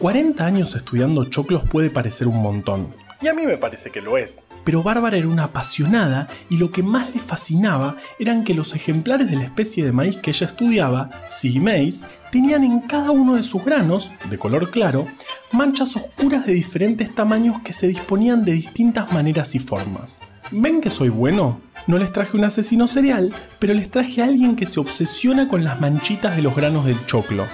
40 0.00 0.44
años 0.44 0.74
estudiando 0.76 1.24
choclos 1.24 1.62
puede 1.62 1.88
parecer 1.88 2.28
un 2.28 2.42
montón. 2.42 2.88
Y 3.22 3.28
a 3.28 3.32
mí 3.32 3.46
me 3.46 3.56
parece 3.56 3.88
que 3.88 4.02
lo 4.02 4.18
es. 4.18 4.42
Pero 4.64 4.82
Bárbara 4.82 5.16
era 5.16 5.28
una 5.28 5.44
apasionada 5.44 6.28
y 6.50 6.58
lo 6.58 6.70
que 6.70 6.82
más 6.82 7.14
le 7.14 7.22
fascinaba 7.22 7.96
eran 8.18 8.44
que 8.44 8.52
los 8.52 8.74
ejemplares 8.74 9.30
de 9.30 9.36
la 9.36 9.44
especie 9.44 9.82
de 9.82 9.92
maíz 9.92 10.18
que 10.18 10.32
ella 10.32 10.46
estudiaba, 10.46 11.08
Sea 11.30 11.58
Maize, 11.62 12.06
tenían 12.30 12.64
en 12.64 12.80
cada 12.80 13.12
uno 13.12 13.36
de 13.36 13.44
sus 13.44 13.64
granos, 13.64 14.10
de 14.28 14.36
color 14.36 14.70
claro, 14.70 15.06
manchas 15.52 15.96
oscuras 15.96 16.44
de 16.44 16.52
diferentes 16.52 17.14
tamaños 17.14 17.62
que 17.62 17.72
se 17.72 17.88
disponían 17.88 18.44
de 18.44 18.52
distintas 18.52 19.10
maneras 19.10 19.54
y 19.54 19.58
formas. 19.58 20.20
¿Ven 20.50 20.80
que 20.80 20.88
soy 20.88 21.10
bueno? 21.10 21.60
No 21.86 21.98
les 21.98 22.10
traje 22.10 22.34
un 22.34 22.44
asesino 22.44 22.88
serial, 22.88 23.34
pero 23.58 23.74
les 23.74 23.90
traje 23.90 24.22
a 24.22 24.24
alguien 24.24 24.56
que 24.56 24.64
se 24.64 24.80
obsesiona 24.80 25.46
con 25.46 25.62
las 25.62 25.78
manchitas 25.78 26.36
de 26.36 26.42
los 26.42 26.56
granos 26.56 26.86
del 26.86 27.04
choclo. 27.04 27.46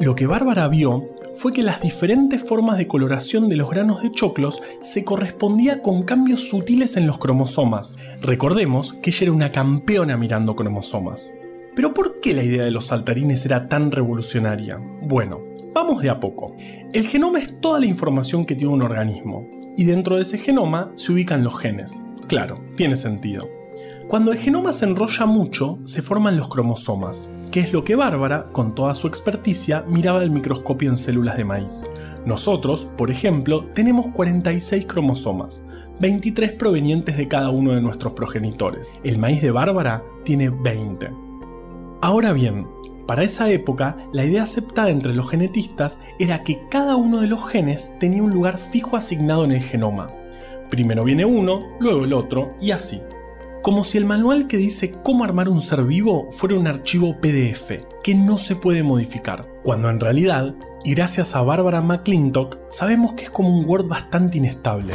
Lo 0.00 0.14
que 0.14 0.26
Bárbara 0.26 0.66
vio 0.68 1.02
fue 1.34 1.52
que 1.52 1.62
las 1.62 1.82
diferentes 1.82 2.42
formas 2.42 2.78
de 2.78 2.86
coloración 2.86 3.50
de 3.50 3.56
los 3.56 3.68
granos 3.68 4.02
de 4.02 4.10
choclos 4.12 4.62
se 4.80 5.04
correspondía 5.04 5.82
con 5.82 6.04
cambios 6.04 6.48
sutiles 6.48 6.96
en 6.96 7.06
los 7.06 7.18
cromosomas. 7.18 7.98
Recordemos 8.22 8.94
que 8.94 9.10
ella 9.10 9.24
era 9.24 9.32
una 9.32 9.52
campeona 9.52 10.16
mirando 10.16 10.56
cromosomas. 10.56 11.30
Pero 11.74 11.94
¿por 11.94 12.20
qué 12.20 12.34
la 12.34 12.42
idea 12.42 12.64
de 12.64 12.70
los 12.70 12.86
saltarines 12.86 13.44
era 13.46 13.68
tan 13.68 13.92
revolucionaria? 13.92 14.80
Bueno, 15.02 15.40
vamos 15.72 16.02
de 16.02 16.10
a 16.10 16.18
poco. 16.18 16.56
El 16.92 17.06
genoma 17.06 17.38
es 17.38 17.60
toda 17.60 17.80
la 17.80 17.86
información 17.86 18.44
que 18.44 18.56
tiene 18.56 18.72
un 18.72 18.82
organismo, 18.82 19.48
y 19.76 19.84
dentro 19.84 20.16
de 20.16 20.22
ese 20.22 20.38
genoma 20.38 20.90
se 20.94 21.12
ubican 21.12 21.44
los 21.44 21.58
genes. 21.58 22.02
Claro, 22.26 22.60
tiene 22.76 22.96
sentido. 22.96 23.48
Cuando 24.08 24.32
el 24.32 24.38
genoma 24.38 24.72
se 24.72 24.86
enrolla 24.86 25.24
mucho, 25.24 25.78
se 25.84 26.02
forman 26.02 26.36
los 26.36 26.48
cromosomas, 26.48 27.30
que 27.52 27.60
es 27.60 27.72
lo 27.72 27.84
que 27.84 27.94
Bárbara, 27.94 28.48
con 28.50 28.74
toda 28.74 28.94
su 28.94 29.06
experticia, 29.06 29.84
miraba 29.86 30.20
al 30.20 30.32
microscopio 30.32 30.90
en 30.90 30.98
células 30.98 31.36
de 31.36 31.44
maíz. 31.44 31.88
Nosotros, 32.26 32.86
por 32.98 33.12
ejemplo, 33.12 33.66
tenemos 33.72 34.08
46 34.08 34.86
cromosomas, 34.86 35.64
23 36.00 36.52
provenientes 36.52 37.16
de 37.16 37.28
cada 37.28 37.50
uno 37.50 37.72
de 37.72 37.80
nuestros 37.80 38.14
progenitores. 38.14 38.98
El 39.04 39.18
maíz 39.18 39.42
de 39.42 39.52
Bárbara 39.52 40.02
tiene 40.24 40.50
20. 40.50 41.29
Ahora 42.02 42.32
bien, 42.32 42.66
para 43.06 43.24
esa 43.24 43.50
época, 43.50 43.98
la 44.10 44.24
idea 44.24 44.44
aceptada 44.44 44.88
entre 44.88 45.12
los 45.12 45.28
genetistas 45.28 46.00
era 46.18 46.42
que 46.42 46.66
cada 46.70 46.96
uno 46.96 47.20
de 47.20 47.26
los 47.26 47.46
genes 47.46 47.92
tenía 48.00 48.22
un 48.22 48.30
lugar 48.30 48.56
fijo 48.56 48.96
asignado 48.96 49.44
en 49.44 49.52
el 49.52 49.60
genoma. 49.60 50.10
Primero 50.70 51.04
viene 51.04 51.26
uno, 51.26 51.66
luego 51.78 52.04
el 52.04 52.14
otro, 52.14 52.54
y 52.58 52.70
así. 52.70 53.02
Como 53.62 53.84
si 53.84 53.98
el 53.98 54.06
manual 54.06 54.46
que 54.46 54.56
dice 54.56 54.94
cómo 55.02 55.24
armar 55.24 55.50
un 55.50 55.60
ser 55.60 55.84
vivo 55.84 56.28
fuera 56.30 56.56
un 56.56 56.66
archivo 56.66 57.20
PDF, 57.20 57.82
que 58.02 58.14
no 58.14 58.38
se 58.38 58.56
puede 58.56 58.82
modificar, 58.82 59.46
cuando 59.62 59.90
en 59.90 60.00
realidad, 60.00 60.54
y 60.82 60.94
gracias 60.94 61.36
a 61.36 61.42
Barbara 61.42 61.82
McClintock, 61.82 62.60
sabemos 62.70 63.12
que 63.12 63.24
es 63.24 63.30
como 63.30 63.50
un 63.58 63.66
Word 63.66 63.88
bastante 63.88 64.38
inestable. 64.38 64.94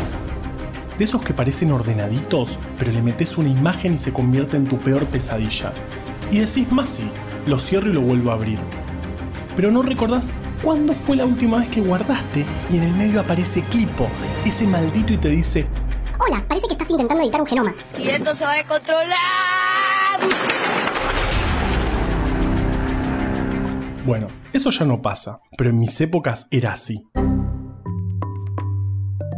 De 0.97 1.03
esos 1.03 1.21
que 1.21 1.35
parecen 1.35 1.71
ordenaditos, 1.71 2.57
pero 2.79 2.91
le 2.91 3.03
metes 3.03 3.37
una 3.37 3.49
imagen 3.49 3.93
y 3.93 3.97
se 3.99 4.11
convierte 4.11 4.57
en 4.57 4.65
tu 4.65 4.79
peor 4.79 5.05
pesadilla 5.05 5.71
y 6.31 6.39
decís 6.39 6.71
más 6.71 6.89
sí, 6.89 7.09
lo 7.45 7.59
cierro 7.59 7.89
y 7.89 7.93
lo 7.93 8.01
vuelvo 8.01 8.31
a 8.31 8.35
abrir. 8.35 8.59
Pero 9.55 9.71
no 9.71 9.81
recordás 9.81 10.29
cuándo 10.63 10.93
fue 10.93 11.15
la 11.15 11.25
última 11.25 11.57
vez 11.59 11.69
que 11.69 11.81
guardaste 11.81 12.45
y 12.71 12.77
en 12.77 12.83
el 12.83 12.93
medio 12.93 13.21
aparece 13.21 13.61
Clipo, 13.61 14.07
ese 14.45 14.67
maldito 14.67 15.13
y 15.13 15.17
te 15.17 15.29
dice, 15.29 15.67
Hola, 16.19 16.43
parece 16.47 16.67
que 16.67 16.73
estás 16.73 16.89
intentando 16.89 17.23
editar 17.23 17.41
un 17.41 17.47
genoma. 17.47 17.75
Y 17.97 18.09
esto 18.09 18.35
se 18.35 18.43
va 18.43 18.53
a 18.53 18.57
descontrolar. 18.57 19.15
Bueno, 24.05 24.27
eso 24.53 24.69
ya 24.69 24.85
no 24.85 25.01
pasa, 25.01 25.41
pero 25.57 25.71
en 25.71 25.79
mis 25.79 25.99
épocas 25.99 26.47
era 26.51 26.73
así. 26.73 27.07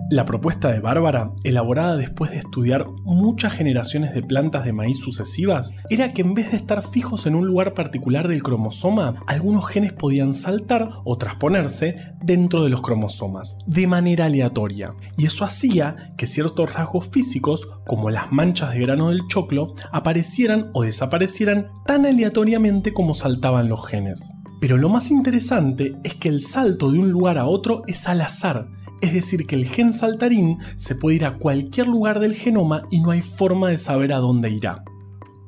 La 0.10 0.24
propuesta 0.24 0.72
de 0.72 0.80
Bárbara, 0.80 1.34
elaborada 1.44 1.98
después 1.98 2.32
de 2.32 2.38
estudiar 2.38 2.88
muchas 3.04 3.52
generaciones 3.52 4.14
de 4.14 4.24
plantas 4.24 4.64
de 4.64 4.72
maíz 4.72 5.00
sucesivas, 5.00 5.74
era 5.90 6.14
que 6.14 6.22
en 6.22 6.34
vez 6.34 6.52
de 6.52 6.58
estar 6.58 6.82
fijos 6.82 7.26
en 7.26 7.36
un 7.36 7.46
lugar 7.46 7.74
particular 7.74 8.30
del 8.30 8.42
cromosoma, 8.42 9.16
algunos 9.28 9.68
genes 9.68 9.92
podían 9.92 10.34
saltar 10.34 10.88
o 11.04 11.18
transponerse 11.18 12.14
dentro 12.24 12.64
de 12.64 12.70
los 12.70 12.82
cromosomas, 12.82 13.58
de 13.68 13.86
manera 13.86 14.26
aleatoria. 14.26 14.94
Y 15.18 15.26
eso 15.26 15.44
hacía 15.44 16.14
que 16.18 16.26
ciertos 16.26 16.74
rasgos 16.74 17.10
físicos, 17.10 17.68
como 17.86 18.10
las 18.10 18.32
manchas 18.32 18.72
de 18.72 18.80
grano 18.80 19.10
del 19.10 19.28
choclo, 19.28 19.74
aparecieran 19.92 20.70
o 20.74 20.84
desaparecieran 20.84 21.68
tan 21.86 22.06
aleatoriamente 22.06 22.94
como 22.94 23.14
saltaban 23.14 23.68
los 23.68 23.86
genes. 23.86 24.34
Pero 24.62 24.78
lo 24.78 24.88
más 24.88 25.12
interesante 25.12 25.98
es 26.06 26.16
que 26.16 26.30
el 26.30 26.40
salto 26.40 26.94
de 26.94 27.00
un 27.00 27.12
lugar 27.12 27.38
a 27.38 27.46
otro 27.46 27.84
es 27.88 28.08
al 28.08 28.22
azar, 28.22 28.70
es 29.02 29.14
decir, 29.14 29.46
que 29.46 29.56
el 29.56 29.66
gen 29.66 29.94
saltarín 29.94 30.58
se 30.76 30.96
puede 30.96 31.18
ir 31.18 31.26
a 31.26 31.38
cualquier 31.38 31.88
lugar 31.88 32.20
del 32.20 32.36
genoma 32.36 32.84
y 32.90 33.02
no 33.02 33.12
hay 33.12 33.22
forma 33.22 33.70
de 33.70 33.78
saber 33.78 34.14
a 34.14 34.18
dónde 34.18 34.50
irá. 34.50 34.84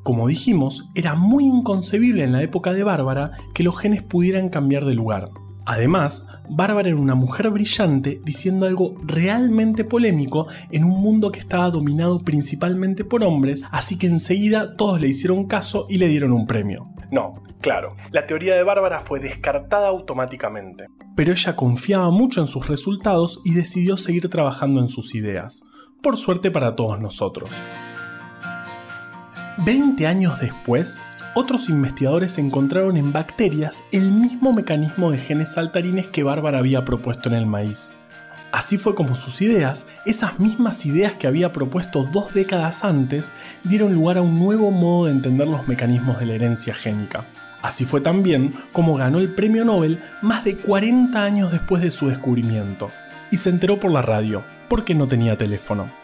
Como 0.04 0.28
dijimos, 0.28 0.90
era 0.96 1.16
muy 1.16 1.46
inconcebible 1.46 2.24
en 2.24 2.32
la 2.32 2.42
época 2.42 2.74
de 2.74 2.84
Bárbara 2.84 3.32
que 3.54 3.64
los 3.64 3.78
genes 3.78 4.02
pudieran 4.02 4.50
cambiar 4.50 4.86
de 4.86 4.94
lugar. 4.94 5.30
Además, 5.66 6.28
Bárbara 6.50 6.90
era 6.90 6.98
una 6.98 7.16
mujer 7.16 7.50
brillante 7.50 8.22
diciendo 8.24 8.66
algo 8.66 8.96
realmente 9.04 9.84
polémico 9.84 10.48
en 10.72 10.84
un 10.84 11.02
mundo 11.02 11.32
que 11.32 11.40
estaba 11.40 11.70
dominado 11.70 12.20
principalmente 12.20 13.06
por 13.06 13.24
hombres, 13.24 13.64
así 13.72 13.98
que 13.98 14.08
enseguida 14.08 14.76
todos 14.76 15.00
le 15.00 15.08
hicieron 15.08 15.46
caso 15.46 15.86
y 15.90 15.98
le 15.98 16.08
dieron 16.08 16.32
un 16.32 16.48
premio. 16.48 16.90
No, 17.12 17.44
claro, 17.62 17.96
la 18.12 18.26
teoría 18.26 18.56
de 18.56 18.64
Bárbara 18.64 19.00
fue 19.00 19.20
descartada 19.20 19.88
automáticamente. 19.88 20.88
Pero 21.16 21.32
ella 21.32 21.56
confiaba 21.56 22.10
mucho 22.12 22.42
en 22.42 22.48
sus 22.48 22.68
resultados 22.68 23.42
y 23.44 23.54
decidió 23.54 23.98
seguir 23.98 24.30
trabajando 24.30 24.80
en 24.80 24.90
sus 24.90 25.16
ideas. 25.16 25.62
Por 26.02 26.18
suerte 26.18 26.50
para 26.50 26.76
todos 26.76 27.00
nosotros. 27.00 27.50
Veinte 29.66 30.08
años 30.08 30.40
después, 30.40 31.04
otros 31.36 31.70
investigadores 31.70 32.38
encontraron 32.38 32.98
en 32.98 33.14
bacterias 33.14 33.82
el 33.92 34.12
mismo 34.12 34.54
mecanismo 34.54 35.12
de 35.12 35.18
genes 35.18 35.54
saltarines 35.54 36.08
que 36.08 36.24
Bárbara 36.24 36.60
había 36.60 36.86
propuesto 36.86 37.30
en 37.30 37.36
el 37.36 37.46
maíz. 37.46 37.94
Así 38.52 38.78
fue 38.78 38.96
como 38.96 39.16
sus 39.16 39.42
ideas, 39.42 39.86
esas 40.06 40.40
mismas 40.40 40.86
ideas 40.86 41.14
que 41.14 41.28
había 41.28 41.54
propuesto 41.54 42.04
dos 42.12 42.34
décadas 42.34 42.84
antes, 42.84 43.32
dieron 43.64 43.94
lugar 43.94 44.18
a 44.18 44.24
un 44.24 44.40
nuevo 44.40 44.72
modo 44.72 45.06
de 45.06 45.12
entender 45.12 45.48
los 45.48 45.68
mecanismos 45.68 46.20
de 46.20 46.26
la 46.26 46.34
herencia 46.34 46.74
génica. 46.74 47.26
Así 47.62 47.86
fue 47.86 48.02
también 48.02 48.54
como 48.72 48.96
ganó 48.96 49.20
el 49.20 49.36
premio 49.36 49.66
Nobel 49.66 50.02
más 50.22 50.44
de 50.46 50.58
40 50.58 51.22
años 51.22 51.52
después 51.52 51.84
de 51.84 51.92
su 51.92 52.08
descubrimiento. 52.08 52.90
Y 53.32 53.38
se 53.38 53.52
enteró 53.52 53.80
por 53.80 53.92
la 53.92 54.02
radio, 54.02 54.44
porque 54.68 54.96
no 54.96 55.08
tenía 55.08 55.38
teléfono. 55.38 55.99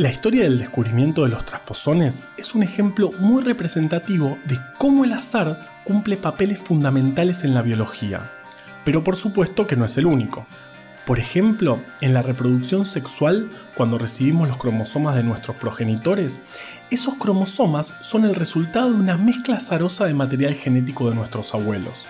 La 0.00 0.10
historia 0.10 0.44
del 0.44 0.58
descubrimiento 0.58 1.24
de 1.24 1.28
los 1.28 1.44
trasposones 1.44 2.24
es 2.38 2.54
un 2.54 2.62
ejemplo 2.62 3.10
muy 3.18 3.42
representativo 3.42 4.38
de 4.46 4.58
cómo 4.78 5.04
el 5.04 5.12
azar 5.12 5.68
cumple 5.84 6.16
papeles 6.16 6.58
fundamentales 6.58 7.44
en 7.44 7.52
la 7.52 7.60
biología. 7.60 8.32
Pero 8.82 9.04
por 9.04 9.16
supuesto 9.16 9.66
que 9.66 9.76
no 9.76 9.84
es 9.84 9.98
el 9.98 10.06
único. 10.06 10.46
Por 11.04 11.18
ejemplo, 11.18 11.80
en 12.00 12.14
la 12.14 12.22
reproducción 12.22 12.86
sexual, 12.86 13.50
cuando 13.74 13.98
recibimos 13.98 14.48
los 14.48 14.56
cromosomas 14.56 15.16
de 15.16 15.22
nuestros 15.22 15.58
progenitores, 15.58 16.40
esos 16.90 17.16
cromosomas 17.16 17.92
son 18.00 18.24
el 18.24 18.34
resultado 18.34 18.88
de 18.88 18.96
una 18.96 19.18
mezcla 19.18 19.56
azarosa 19.56 20.06
de 20.06 20.14
material 20.14 20.54
genético 20.54 21.10
de 21.10 21.16
nuestros 21.16 21.52
abuelos. 21.52 22.06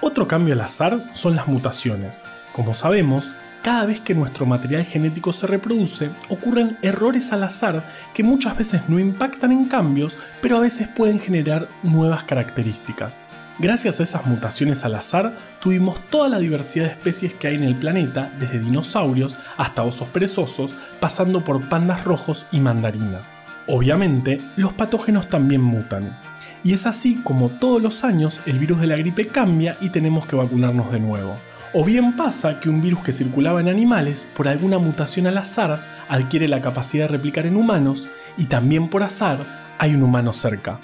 Otro 0.00 0.26
cambio 0.26 0.54
al 0.54 0.62
azar 0.62 1.10
son 1.12 1.36
las 1.36 1.46
mutaciones. 1.46 2.24
Como 2.56 2.72
sabemos, 2.72 3.32
cada 3.62 3.84
vez 3.84 4.00
que 4.00 4.14
nuestro 4.14 4.46
material 4.46 4.82
genético 4.86 5.34
se 5.34 5.46
reproduce, 5.46 6.08
ocurren 6.30 6.78
errores 6.80 7.30
al 7.34 7.42
azar 7.42 7.86
que 8.14 8.22
muchas 8.22 8.56
veces 8.56 8.88
no 8.88 8.98
impactan 8.98 9.52
en 9.52 9.66
cambios, 9.66 10.16
pero 10.40 10.56
a 10.56 10.60
veces 10.60 10.88
pueden 10.88 11.20
generar 11.20 11.68
nuevas 11.82 12.24
características. 12.24 13.26
Gracias 13.58 14.00
a 14.00 14.04
esas 14.04 14.24
mutaciones 14.24 14.86
al 14.86 14.94
azar, 14.94 15.36
tuvimos 15.60 16.00
toda 16.08 16.30
la 16.30 16.38
diversidad 16.38 16.86
de 16.86 16.92
especies 16.92 17.34
que 17.34 17.48
hay 17.48 17.56
en 17.56 17.64
el 17.64 17.76
planeta, 17.76 18.32
desde 18.38 18.58
dinosaurios 18.58 19.36
hasta 19.58 19.82
osos 19.82 20.08
perezosos, 20.08 20.74
pasando 20.98 21.44
por 21.44 21.68
pandas 21.68 22.04
rojos 22.04 22.46
y 22.52 22.60
mandarinas. 22.60 23.38
Obviamente, 23.66 24.40
los 24.56 24.72
patógenos 24.72 25.28
también 25.28 25.60
mutan. 25.60 26.18
Y 26.64 26.72
es 26.72 26.86
así 26.86 27.16
como 27.22 27.50
todos 27.50 27.82
los 27.82 28.02
años 28.02 28.40
el 28.46 28.58
virus 28.58 28.80
de 28.80 28.86
la 28.86 28.96
gripe 28.96 29.26
cambia 29.26 29.76
y 29.82 29.90
tenemos 29.90 30.24
que 30.24 30.36
vacunarnos 30.36 30.90
de 30.90 31.00
nuevo. 31.00 31.36
O 31.78 31.84
bien 31.84 32.16
pasa 32.16 32.58
que 32.58 32.70
un 32.70 32.80
virus 32.80 33.00
que 33.02 33.12
circulaba 33.12 33.60
en 33.60 33.68
animales, 33.68 34.26
por 34.34 34.48
alguna 34.48 34.78
mutación 34.78 35.26
al 35.26 35.36
azar, 35.36 35.84
adquiere 36.08 36.48
la 36.48 36.62
capacidad 36.62 37.04
de 37.04 37.12
replicar 37.12 37.44
en 37.44 37.54
humanos 37.54 38.08
y 38.38 38.46
también 38.46 38.88
por 38.88 39.02
azar 39.02 39.74
hay 39.76 39.94
un 39.94 40.02
humano 40.02 40.32
cerca. 40.32 40.80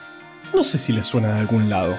No 0.52 0.62
sé 0.62 0.76
si 0.76 0.92
les 0.92 1.06
suena 1.06 1.32
de 1.32 1.40
algún 1.40 1.70
lado. 1.70 1.96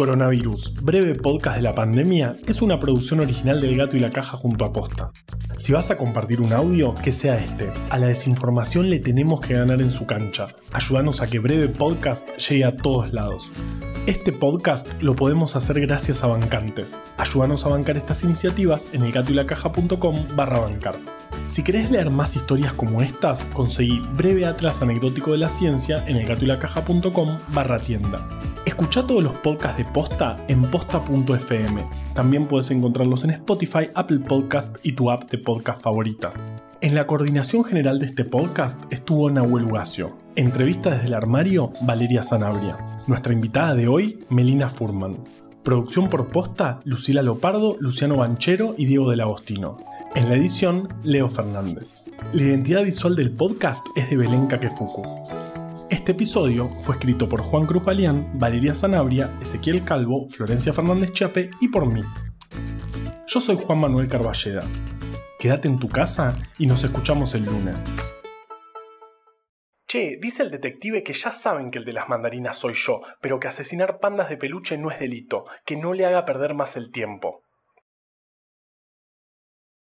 Coronavirus, 0.00 0.76
breve 0.82 1.14
podcast 1.14 1.56
de 1.56 1.62
la 1.62 1.74
pandemia, 1.74 2.34
es 2.46 2.62
una 2.62 2.78
producción 2.78 3.20
original 3.20 3.60
del 3.60 3.76
Gato 3.76 3.98
y 3.98 4.00
la 4.00 4.08
Caja 4.08 4.38
junto 4.38 4.64
a 4.64 4.72
Posta. 4.72 5.10
Si 5.58 5.74
vas 5.74 5.90
a 5.90 5.98
compartir 5.98 6.40
un 6.40 6.54
audio, 6.54 6.94
que 6.94 7.10
sea 7.10 7.34
este. 7.34 7.70
A 7.90 7.98
la 7.98 8.06
desinformación 8.06 8.88
le 8.88 8.98
tenemos 8.98 9.42
que 9.42 9.52
ganar 9.52 9.82
en 9.82 9.92
su 9.92 10.06
cancha. 10.06 10.46
Ayúdanos 10.72 11.20
a 11.20 11.26
que 11.26 11.38
breve 11.38 11.68
podcast 11.68 12.26
llegue 12.38 12.64
a 12.64 12.78
todos 12.78 13.12
lados. 13.12 13.52
Este 14.06 14.32
podcast 14.32 15.02
lo 15.02 15.14
podemos 15.14 15.54
hacer 15.54 15.78
gracias 15.82 16.24
a 16.24 16.28
bancantes. 16.28 16.96
Ayúdanos 17.18 17.66
a 17.66 17.68
bancar 17.68 17.98
estas 17.98 18.24
iniciativas 18.24 18.94
en 18.94 19.02
elgatoylacaja.com 19.02 20.28
barra 20.34 20.60
bancar. 20.60 20.94
Si 21.46 21.62
querés 21.62 21.90
leer 21.90 22.08
más 22.08 22.36
historias 22.36 22.72
como 22.72 23.02
estas, 23.02 23.44
conseguí 23.52 24.00
Breve 24.16 24.46
Atlas 24.46 24.80
Anecdótico 24.80 25.32
de 25.32 25.38
la 25.38 25.50
Ciencia 25.50 26.02
en 26.06 26.16
elgatoylacaja.com 26.16 27.36
barra 27.52 27.78
tienda. 27.78 28.26
Escucha 28.70 29.04
todos 29.04 29.24
los 29.24 29.32
podcasts 29.32 29.78
de 29.78 29.84
Posta 29.84 30.36
en 30.46 30.62
posta.fm. 30.62 31.84
También 32.14 32.46
puedes 32.46 32.70
encontrarlos 32.70 33.24
en 33.24 33.30
Spotify, 33.30 33.88
Apple 33.96 34.20
Podcast 34.20 34.76
y 34.84 34.92
tu 34.92 35.10
app 35.10 35.28
de 35.28 35.38
podcast 35.38 35.82
favorita. 35.82 36.30
En 36.80 36.94
la 36.94 37.04
coordinación 37.04 37.64
general 37.64 37.98
de 37.98 38.06
este 38.06 38.24
podcast 38.24 38.80
estuvo 38.92 39.28
Nahuel 39.28 39.64
Ugacio. 39.64 40.16
Entrevista 40.36 40.90
desde 40.90 41.08
el 41.08 41.14
armario, 41.14 41.72
Valeria 41.82 42.22
Sanabria. 42.22 42.76
Nuestra 43.08 43.32
invitada 43.32 43.74
de 43.74 43.88
hoy, 43.88 44.20
Melina 44.30 44.68
Furman. 44.68 45.16
Producción 45.64 46.08
por 46.08 46.28
posta, 46.28 46.78
Lucila 46.84 47.22
Lopardo, 47.22 47.76
Luciano 47.80 48.18
Banchero 48.18 48.76
y 48.78 48.86
Diego 48.86 49.10
del 49.10 49.22
Agostino. 49.22 49.78
En 50.14 50.28
la 50.28 50.36
edición, 50.36 50.86
Leo 51.02 51.28
Fernández. 51.28 52.04
La 52.32 52.42
identidad 52.42 52.84
visual 52.84 53.16
del 53.16 53.32
podcast 53.32 53.84
es 53.96 54.08
de 54.10 54.16
Belén 54.16 54.46
Kakefuku. 54.46 55.02
Este 55.90 56.12
episodio 56.12 56.68
fue 56.68 56.94
escrito 56.94 57.28
por 57.28 57.42
Juan 57.42 57.66
Cruz 57.66 57.84
Balián, 57.84 58.38
Valeria 58.38 58.74
Sanabria, 58.76 59.36
Ezequiel 59.42 59.84
Calvo, 59.84 60.28
Florencia 60.28 60.72
Fernández 60.72 61.12
Chape 61.12 61.50
y 61.60 61.66
por 61.66 61.92
mí. 61.92 62.00
Yo 63.26 63.40
soy 63.40 63.56
Juan 63.56 63.80
Manuel 63.80 64.08
Carballeda. 64.08 64.60
Quédate 65.40 65.66
en 65.66 65.80
tu 65.80 65.88
casa 65.88 66.32
y 66.58 66.66
nos 66.66 66.84
escuchamos 66.84 67.34
el 67.34 67.44
lunes. 67.44 67.84
Che, 69.88 70.16
dice 70.22 70.44
el 70.44 70.52
detective 70.52 71.02
que 71.02 71.12
ya 71.12 71.32
saben 71.32 71.72
que 71.72 71.80
el 71.80 71.84
de 71.84 71.92
las 71.92 72.08
mandarinas 72.08 72.56
soy 72.56 72.74
yo, 72.74 73.00
pero 73.20 73.40
que 73.40 73.48
asesinar 73.48 73.98
pandas 73.98 74.28
de 74.28 74.36
peluche 74.36 74.78
no 74.78 74.92
es 74.92 75.00
delito, 75.00 75.46
que 75.66 75.74
no 75.74 75.92
le 75.92 76.06
haga 76.06 76.24
perder 76.24 76.54
más 76.54 76.76
el 76.76 76.92
tiempo. 76.92 77.42